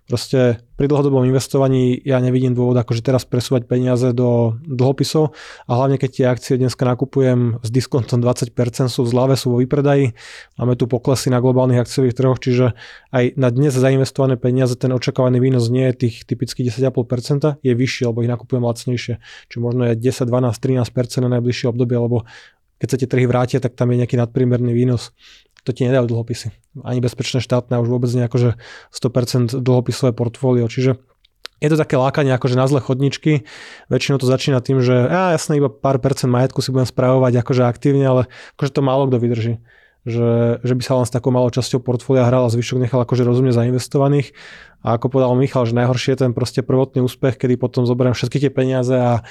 Proste 0.03 0.59
pri 0.75 0.91
dlhodobom 0.91 1.23
investovaní 1.23 1.95
ja 2.03 2.19
nevidím 2.19 2.59
dôvod 2.59 2.75
akože 2.75 3.07
teraz 3.07 3.23
presúvať 3.23 3.71
peniaze 3.71 4.11
do 4.11 4.59
dlhopisov 4.67 5.31
a 5.65 5.71
hlavne 5.79 5.95
keď 5.95 6.11
tie 6.11 6.25
akcie 6.27 6.55
dneska 6.59 6.83
nakupujem 6.83 7.63
s 7.63 7.69
diskontom 7.71 8.19
20% 8.19 8.51
sú 8.91 9.07
v 9.07 9.09
zlave, 9.09 9.39
sú 9.39 9.55
vo 9.55 9.63
vypredaji, 9.63 10.19
máme 10.59 10.75
tu 10.75 10.91
poklesy 10.91 11.31
na 11.31 11.39
globálnych 11.39 11.87
akciových 11.87 12.19
trhoch, 12.19 12.43
čiže 12.43 12.75
aj 13.15 13.39
na 13.39 13.55
dnes 13.55 13.71
zainvestované 13.79 14.35
peniaze 14.35 14.75
ten 14.75 14.91
očakávaný 14.91 15.39
výnos 15.39 15.71
nie 15.71 15.87
je 15.95 16.11
tých 16.11 16.27
typických 16.27 16.75
10,5%, 16.75 17.63
je 17.63 17.73
vyšší, 17.73 18.03
lebo 18.11 18.27
ich 18.27 18.33
nakupujem 18.35 18.67
lacnejšie. 18.67 19.15
Čiže 19.23 19.61
možno 19.63 19.87
je 19.87 19.95
10, 19.95 20.27
12, 20.27 20.83
13% 20.83 21.23
na 21.23 21.39
najbližšie 21.39 21.71
obdobie, 21.71 21.95
lebo 21.95 22.27
keď 22.83 22.89
sa 22.91 22.99
tie 22.99 23.07
trhy 23.07 23.31
vrátia, 23.31 23.63
tak 23.63 23.79
tam 23.79 23.95
je 23.95 24.03
nejaký 24.03 24.19
nadpriemerný 24.19 24.75
výnos 24.75 25.15
to 25.63 25.71
ti 25.71 25.87
nedajú 25.87 26.11
dlhopisy. 26.11 26.51
Ani 26.83 26.99
bezpečné 26.99 27.39
štátne, 27.39 27.79
už 27.79 27.91
vôbec 27.91 28.11
nie 28.15 28.27
akože 28.27 28.59
100% 28.91 29.63
dlhopisové 29.63 30.11
portfólio. 30.15 30.67
Čiže 30.67 30.99
je 31.63 31.69
to 31.71 31.79
také 31.79 31.95
lákanie 31.95 32.35
akože 32.35 32.59
na 32.59 32.67
zle 32.67 32.83
chodničky. 32.83 33.47
Väčšinou 33.87 34.19
to 34.19 34.27
začína 34.27 34.59
tým, 34.59 34.83
že 34.83 34.95
ja 35.07 35.31
jasne 35.31 35.63
iba 35.63 35.71
pár 35.71 36.03
percent 36.03 36.31
majetku 36.35 36.59
si 36.59 36.75
budem 36.75 36.91
správovať 36.91 37.39
akože 37.39 37.63
aktívne, 37.63 38.03
ale 38.03 38.23
akože 38.59 38.75
to 38.75 38.83
málo 38.83 39.07
kto 39.07 39.19
vydrží 39.23 39.55
že, 40.03 40.59
že 40.67 40.75
by 40.75 40.83
sa 40.83 40.93
len 40.99 41.07
s 41.07 41.15
takou 41.15 41.31
malou 41.31 41.47
časťou 41.51 41.79
portfólia 41.79 42.27
hral 42.27 42.47
a 42.47 42.53
zvyšok 42.53 42.83
nechal 42.83 43.01
akože 43.07 43.23
rozumne 43.23 43.55
zainvestovaných. 43.55 44.35
A 44.83 44.99
ako 44.99 45.15
povedal 45.15 45.39
Michal, 45.39 45.63
že 45.63 45.79
najhoršie 45.79 46.19
je 46.19 46.21
ten 46.27 46.33
proste 46.35 46.59
prvotný 46.67 47.07
úspech, 47.07 47.39
kedy 47.39 47.55
potom 47.55 47.87
zoberiem 47.87 48.19
všetky 48.19 48.43
tie 48.43 48.51
peniaze 48.51 48.99
a 48.99 49.23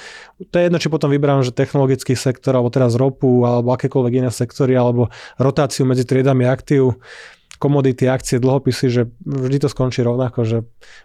to 0.48 0.54
je 0.56 0.64
jedno, 0.72 0.80
či 0.80 0.88
potom 0.88 1.12
vyberám, 1.12 1.44
že 1.44 1.52
technologický 1.52 2.16
sektor, 2.16 2.56
alebo 2.56 2.72
teraz 2.72 2.96
ropu, 2.96 3.44
alebo 3.44 3.76
akékoľvek 3.76 4.24
iné 4.24 4.30
sektory, 4.32 4.72
alebo 4.72 5.12
rotáciu 5.36 5.84
medzi 5.84 6.08
triedami 6.08 6.48
aktív 6.48 6.96
komodity, 7.60 8.10
akcie, 8.10 8.42
dlhopisy, 8.42 8.86
že 8.90 9.02
vždy 9.22 9.62
to 9.62 9.68
skončí 9.70 10.02
rovnako, 10.02 10.42
že 10.42 10.58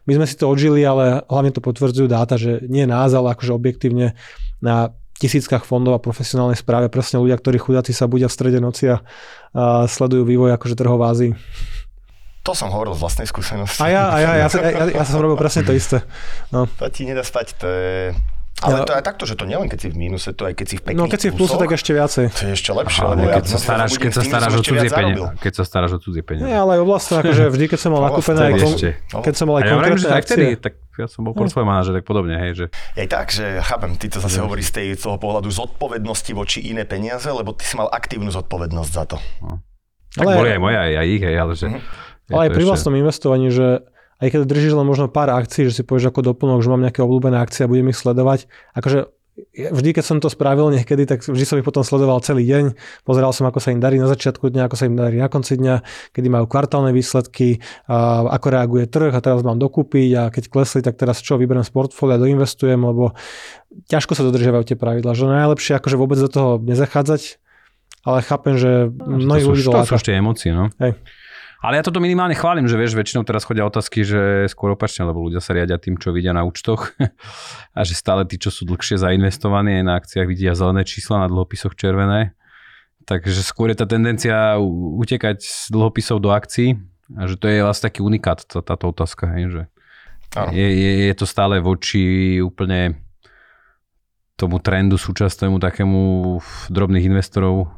my 0.10 0.18
sme 0.18 0.26
si 0.26 0.34
to 0.42 0.50
odžili, 0.50 0.82
ale 0.82 1.22
hlavne 1.30 1.54
to 1.54 1.62
potvrdzujú 1.62 2.10
dáta, 2.10 2.34
že 2.34 2.66
nie 2.66 2.90
nás, 2.90 3.14
ale 3.14 3.38
akože 3.38 3.54
objektívne 3.54 4.18
na 4.58 4.98
tisíckach 5.18 5.66
fondov 5.66 5.98
a 5.98 6.04
profesionálnej 6.04 6.58
správe 6.58 6.88
presne 6.94 7.18
ľudia, 7.18 7.38
ktorí 7.38 7.58
chudáci 7.58 7.92
sa 7.92 8.06
budia 8.06 8.30
v 8.30 8.36
strede 8.38 8.60
noci 8.62 8.94
a, 8.94 9.02
a 9.54 9.90
sledujú 9.90 10.24
vývoj 10.26 10.54
akože 10.58 10.78
trhov 10.78 11.02
v 11.02 11.08
Ázii. 11.10 11.32
To 12.46 12.56
som 12.56 12.72
hovoril 12.72 12.96
z 12.96 13.02
vlastnej 13.04 13.28
skúsenosti. 13.28 13.84
A 13.84 13.92
ja, 13.92 14.04
a 14.08 14.18
ja, 14.24 14.32
ja, 14.40 14.48
ja, 14.48 14.72
ja, 14.72 14.84
ja 15.02 15.04
som 15.04 15.20
robil 15.26 15.36
presne 15.36 15.68
to 15.68 15.76
isté. 15.76 16.00
No. 16.54 16.70
To 16.80 16.88
ti 16.88 17.04
nedá 17.04 17.26
spať, 17.26 17.60
to 17.60 17.68
je 17.68 18.16
ale 18.58 18.82
ja, 18.82 18.90
to 18.90 18.94
je 18.98 19.04
takto, 19.06 19.24
že 19.30 19.38
to 19.38 19.46
nielen 19.46 19.70
keď 19.70 19.80
si 19.86 19.88
v 19.94 19.96
mínuse, 20.02 20.34
to 20.34 20.50
aj 20.50 20.58
keď 20.58 20.66
si 20.66 20.76
v 20.78 20.84
pekných 20.90 21.06
No 21.06 21.06
keď 21.06 21.20
si 21.22 21.28
v 21.30 21.36
pluse, 21.38 21.56
tak 21.62 21.70
ešte 21.78 21.92
viacej. 21.94 22.26
To 22.34 22.42
je 22.42 22.52
ešte 22.58 22.72
lepšie. 22.74 23.02
Aha, 23.06 23.14
keď, 23.14 23.44
ja 23.46 23.54
sa 23.54 23.60
staráš, 23.62 23.92
keď 24.02 24.12
sa 24.18 24.22
staráš 24.26 24.54
o 24.58 24.62
cudzie 24.66 24.90
peniaze. 24.90 25.28
Keď 25.38 25.54
sa 25.54 25.64
staráš 25.64 25.92
o 25.94 26.00
cudzie 26.02 26.24
peniaze. 26.26 26.50
Nie, 26.50 26.58
ale 26.58 26.72
aj 26.78 26.82
vlastne, 26.82 27.16
akože 27.22 27.44
vždy, 27.54 27.66
keď 27.70 27.80
som 27.80 27.90
mal 27.94 28.02
nakúpené 28.10 28.40
aj, 28.42 28.54
kon, 28.58 28.74
keď 29.22 29.34
som 29.38 29.46
mal 29.46 29.56
aj 29.62 29.64
konkrétne 29.70 30.10
akcie. 30.10 30.34
Vtedy, 30.34 30.48
tak 30.58 30.74
ja 30.98 31.06
som 31.06 31.22
bol 31.22 31.38
portfólio 31.38 31.70
manažer, 31.70 31.94
tak 32.02 32.06
podobne, 32.10 32.34
hej, 32.42 32.52
že... 32.58 32.66
Je 32.98 33.06
tak, 33.06 33.30
že 33.30 33.62
chápem, 33.62 33.94
ty 34.02 34.10
to 34.10 34.18
zase 34.18 34.42
hovoríš 34.42 34.74
z 34.74 34.82
tej, 34.82 34.88
toho 34.98 35.22
pohľadu 35.22 35.54
zodpovednosti 35.54 36.32
voči 36.34 36.66
iné 36.66 36.90
peniaze, 36.90 37.30
lebo 37.30 37.54
ty 37.54 37.62
si 37.62 37.78
mal 37.78 37.86
aktívnu 37.94 38.34
zodpovednosť 38.34 38.90
za 38.90 39.06
to. 39.06 39.18
No. 39.46 39.62
Tak 40.18 40.26
ale, 40.26 40.34
boli 40.34 40.50
aj 40.58 40.62
moja, 40.66 40.80
aj 40.90 41.06
ich, 41.06 41.22
hej, 41.22 41.36
ale 41.38 41.54
že... 41.54 41.70
Mm-hmm. 41.70 42.34
Ale 42.34 42.42
aj 42.50 42.52
pri 42.58 42.64
vlastnom 42.66 42.96
investovaní, 42.98 43.48
že 43.54 43.86
aj 44.18 44.28
keď 44.34 44.40
držíš 44.50 44.74
len 44.78 44.88
možno 44.88 45.10
pár 45.10 45.30
akcií, 45.30 45.70
že 45.70 45.82
si 45.82 45.84
povieš 45.86 46.10
ako 46.10 46.34
doplnok, 46.34 46.66
že 46.66 46.72
mám 46.74 46.82
nejaké 46.82 47.06
obľúbené 47.06 47.38
akcie 47.38 47.66
a 47.66 47.72
budem 47.72 47.94
ich 47.94 48.00
sledovať, 48.00 48.50
akože 48.74 49.14
vždy, 49.54 49.90
keď 49.94 50.06
som 50.06 50.18
to 50.18 50.34
spravil 50.34 50.74
niekedy, 50.74 51.06
tak 51.06 51.22
vždy 51.22 51.46
som 51.46 51.58
ich 51.62 51.68
potom 51.68 51.86
sledoval 51.86 52.26
celý 52.26 52.42
deň. 52.50 52.74
Pozeral 53.06 53.30
som, 53.38 53.46
ako 53.46 53.62
sa 53.62 53.70
im 53.70 53.78
darí 53.78 54.02
na 54.02 54.10
začiatku 54.10 54.50
dňa, 54.50 54.66
ako 54.66 54.76
sa 54.76 54.90
im 54.90 54.98
darí 54.98 55.22
na 55.22 55.30
konci 55.30 55.62
dňa, 55.62 55.86
kedy 56.10 56.28
majú 56.28 56.50
kvartálne 56.50 56.90
výsledky, 56.90 57.62
a 57.86 58.26
ako 58.34 58.48
reaguje 58.50 58.90
trh 58.90 59.14
a 59.14 59.22
teraz 59.22 59.46
mám 59.46 59.62
dokúpiť 59.62 60.10
a 60.18 60.22
keď 60.34 60.44
klesli, 60.50 60.82
tak 60.82 60.98
teraz 60.98 61.22
čo, 61.22 61.38
vyberiem 61.38 61.62
z 61.62 61.70
portfólia, 61.70 62.18
doinvestujem, 62.18 62.82
lebo 62.82 63.14
ťažko 63.86 64.18
sa 64.18 64.26
dodržiavajú 64.26 64.74
tie 64.74 64.78
pravidla. 64.78 65.14
Že 65.14 65.30
najlepšie 65.30 65.78
akože 65.78 65.98
vôbec 66.02 66.18
do 66.18 66.30
toho 66.34 66.58
nezachádzať, 66.58 67.38
ale 68.10 68.26
chápem, 68.26 68.58
že 68.58 68.90
no, 68.90 69.22
mnohí 69.22 69.46
ľudí 69.46 69.70
to, 69.70 69.70
to 69.70 69.86
sú 69.86 70.02
ešte 70.02 70.18
emócie, 70.18 70.50
no. 70.50 70.74
Hej. 70.82 70.98
Ale 71.58 71.82
ja 71.82 71.84
toto 71.86 71.98
minimálne 71.98 72.38
chválim, 72.38 72.70
že 72.70 72.78
vieš, 72.78 72.94
väčšinou 72.94 73.26
teraz 73.26 73.42
chodia 73.42 73.66
otázky, 73.66 74.06
že 74.06 74.46
skôr 74.46 74.78
opačne, 74.78 75.10
lebo 75.10 75.26
ľudia 75.26 75.42
sa 75.42 75.58
riadia 75.58 75.82
tým, 75.82 75.98
čo 75.98 76.14
vidia 76.14 76.30
na 76.30 76.46
účtoch 76.46 76.94
a 77.78 77.80
že 77.82 77.98
stále 77.98 78.30
tí, 78.30 78.38
čo 78.38 78.54
sú 78.54 78.70
dlhšie 78.70 79.02
zainvestovaní 79.02 79.82
aj 79.82 79.86
na 79.86 79.94
akciách, 79.98 80.28
vidia 80.30 80.54
zelené 80.54 80.86
čísla 80.86 81.26
na 81.26 81.28
dlhopisoch 81.28 81.74
červené. 81.74 82.38
Takže 83.10 83.42
skôr 83.42 83.72
je 83.74 83.80
tá 83.80 83.88
tendencia 83.90 84.60
utekať 85.02 85.42
z 85.42 85.72
dlhopisov 85.74 86.22
do 86.22 86.30
akcií 86.30 86.78
a 87.16 87.26
že 87.26 87.40
to 87.40 87.48
je 87.48 87.64
vlastne 87.64 87.88
taký 87.88 88.04
unikát, 88.04 88.44
tá, 88.44 88.60
táto 88.60 88.92
otázka, 88.92 89.32
hej, 89.32 89.46
že 89.50 89.64
je, 90.52 90.68
je, 90.68 90.92
je 91.08 91.14
to 91.16 91.26
stále 91.26 91.56
voči 91.64 92.38
úplne 92.44 93.00
tomu 94.38 94.62
trendu 94.62 95.00
súčasnému 95.00 95.58
takému 95.58 96.38
drobných 96.70 97.10
investorov 97.10 97.74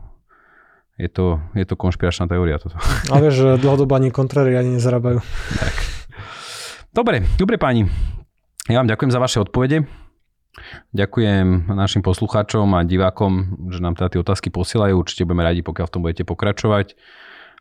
je 1.00 1.08
to, 1.08 1.40
je 1.56 1.64
to 1.64 1.80
konšpiračná 1.80 2.28
teória 2.28 2.60
toto. 2.60 2.76
A 3.08 3.24
vieš, 3.24 3.40
že 3.40 3.48
dlhodobo 3.64 3.96
ani 3.96 4.12
kontrári 4.12 4.60
ani 4.60 4.76
nezarábajú. 4.76 5.24
Tak. 5.56 5.76
Dobre, 6.92 7.24
dobre 7.40 7.56
páni. 7.56 7.88
Ja 8.68 8.84
vám 8.84 8.92
ďakujem 8.92 9.12
za 9.16 9.24
vaše 9.24 9.40
odpovede. 9.40 9.88
Ďakujem 10.92 11.72
našim 11.72 12.04
poslucháčom 12.04 12.76
a 12.76 12.84
divákom, 12.84 13.64
že 13.72 13.80
nám 13.80 13.96
teda 13.96 14.12
tie 14.12 14.20
otázky 14.20 14.52
posielajú. 14.52 15.00
Určite 15.00 15.24
budeme 15.24 15.48
radi, 15.48 15.64
pokiaľ 15.64 15.86
v 15.88 15.94
tom 15.94 16.04
budete 16.04 16.28
pokračovať. 16.28 17.00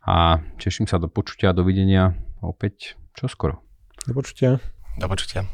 A 0.08 0.42
teším 0.58 0.90
sa 0.90 0.98
do 0.98 1.06
počutia 1.06 1.52
a 1.52 1.56
dovidenia 1.56 2.18
opäť 2.42 2.98
čoskoro. 3.14 3.62
Do 4.08 4.16
počutia. 4.16 4.58
Do 4.98 5.06
počutia. 5.06 5.46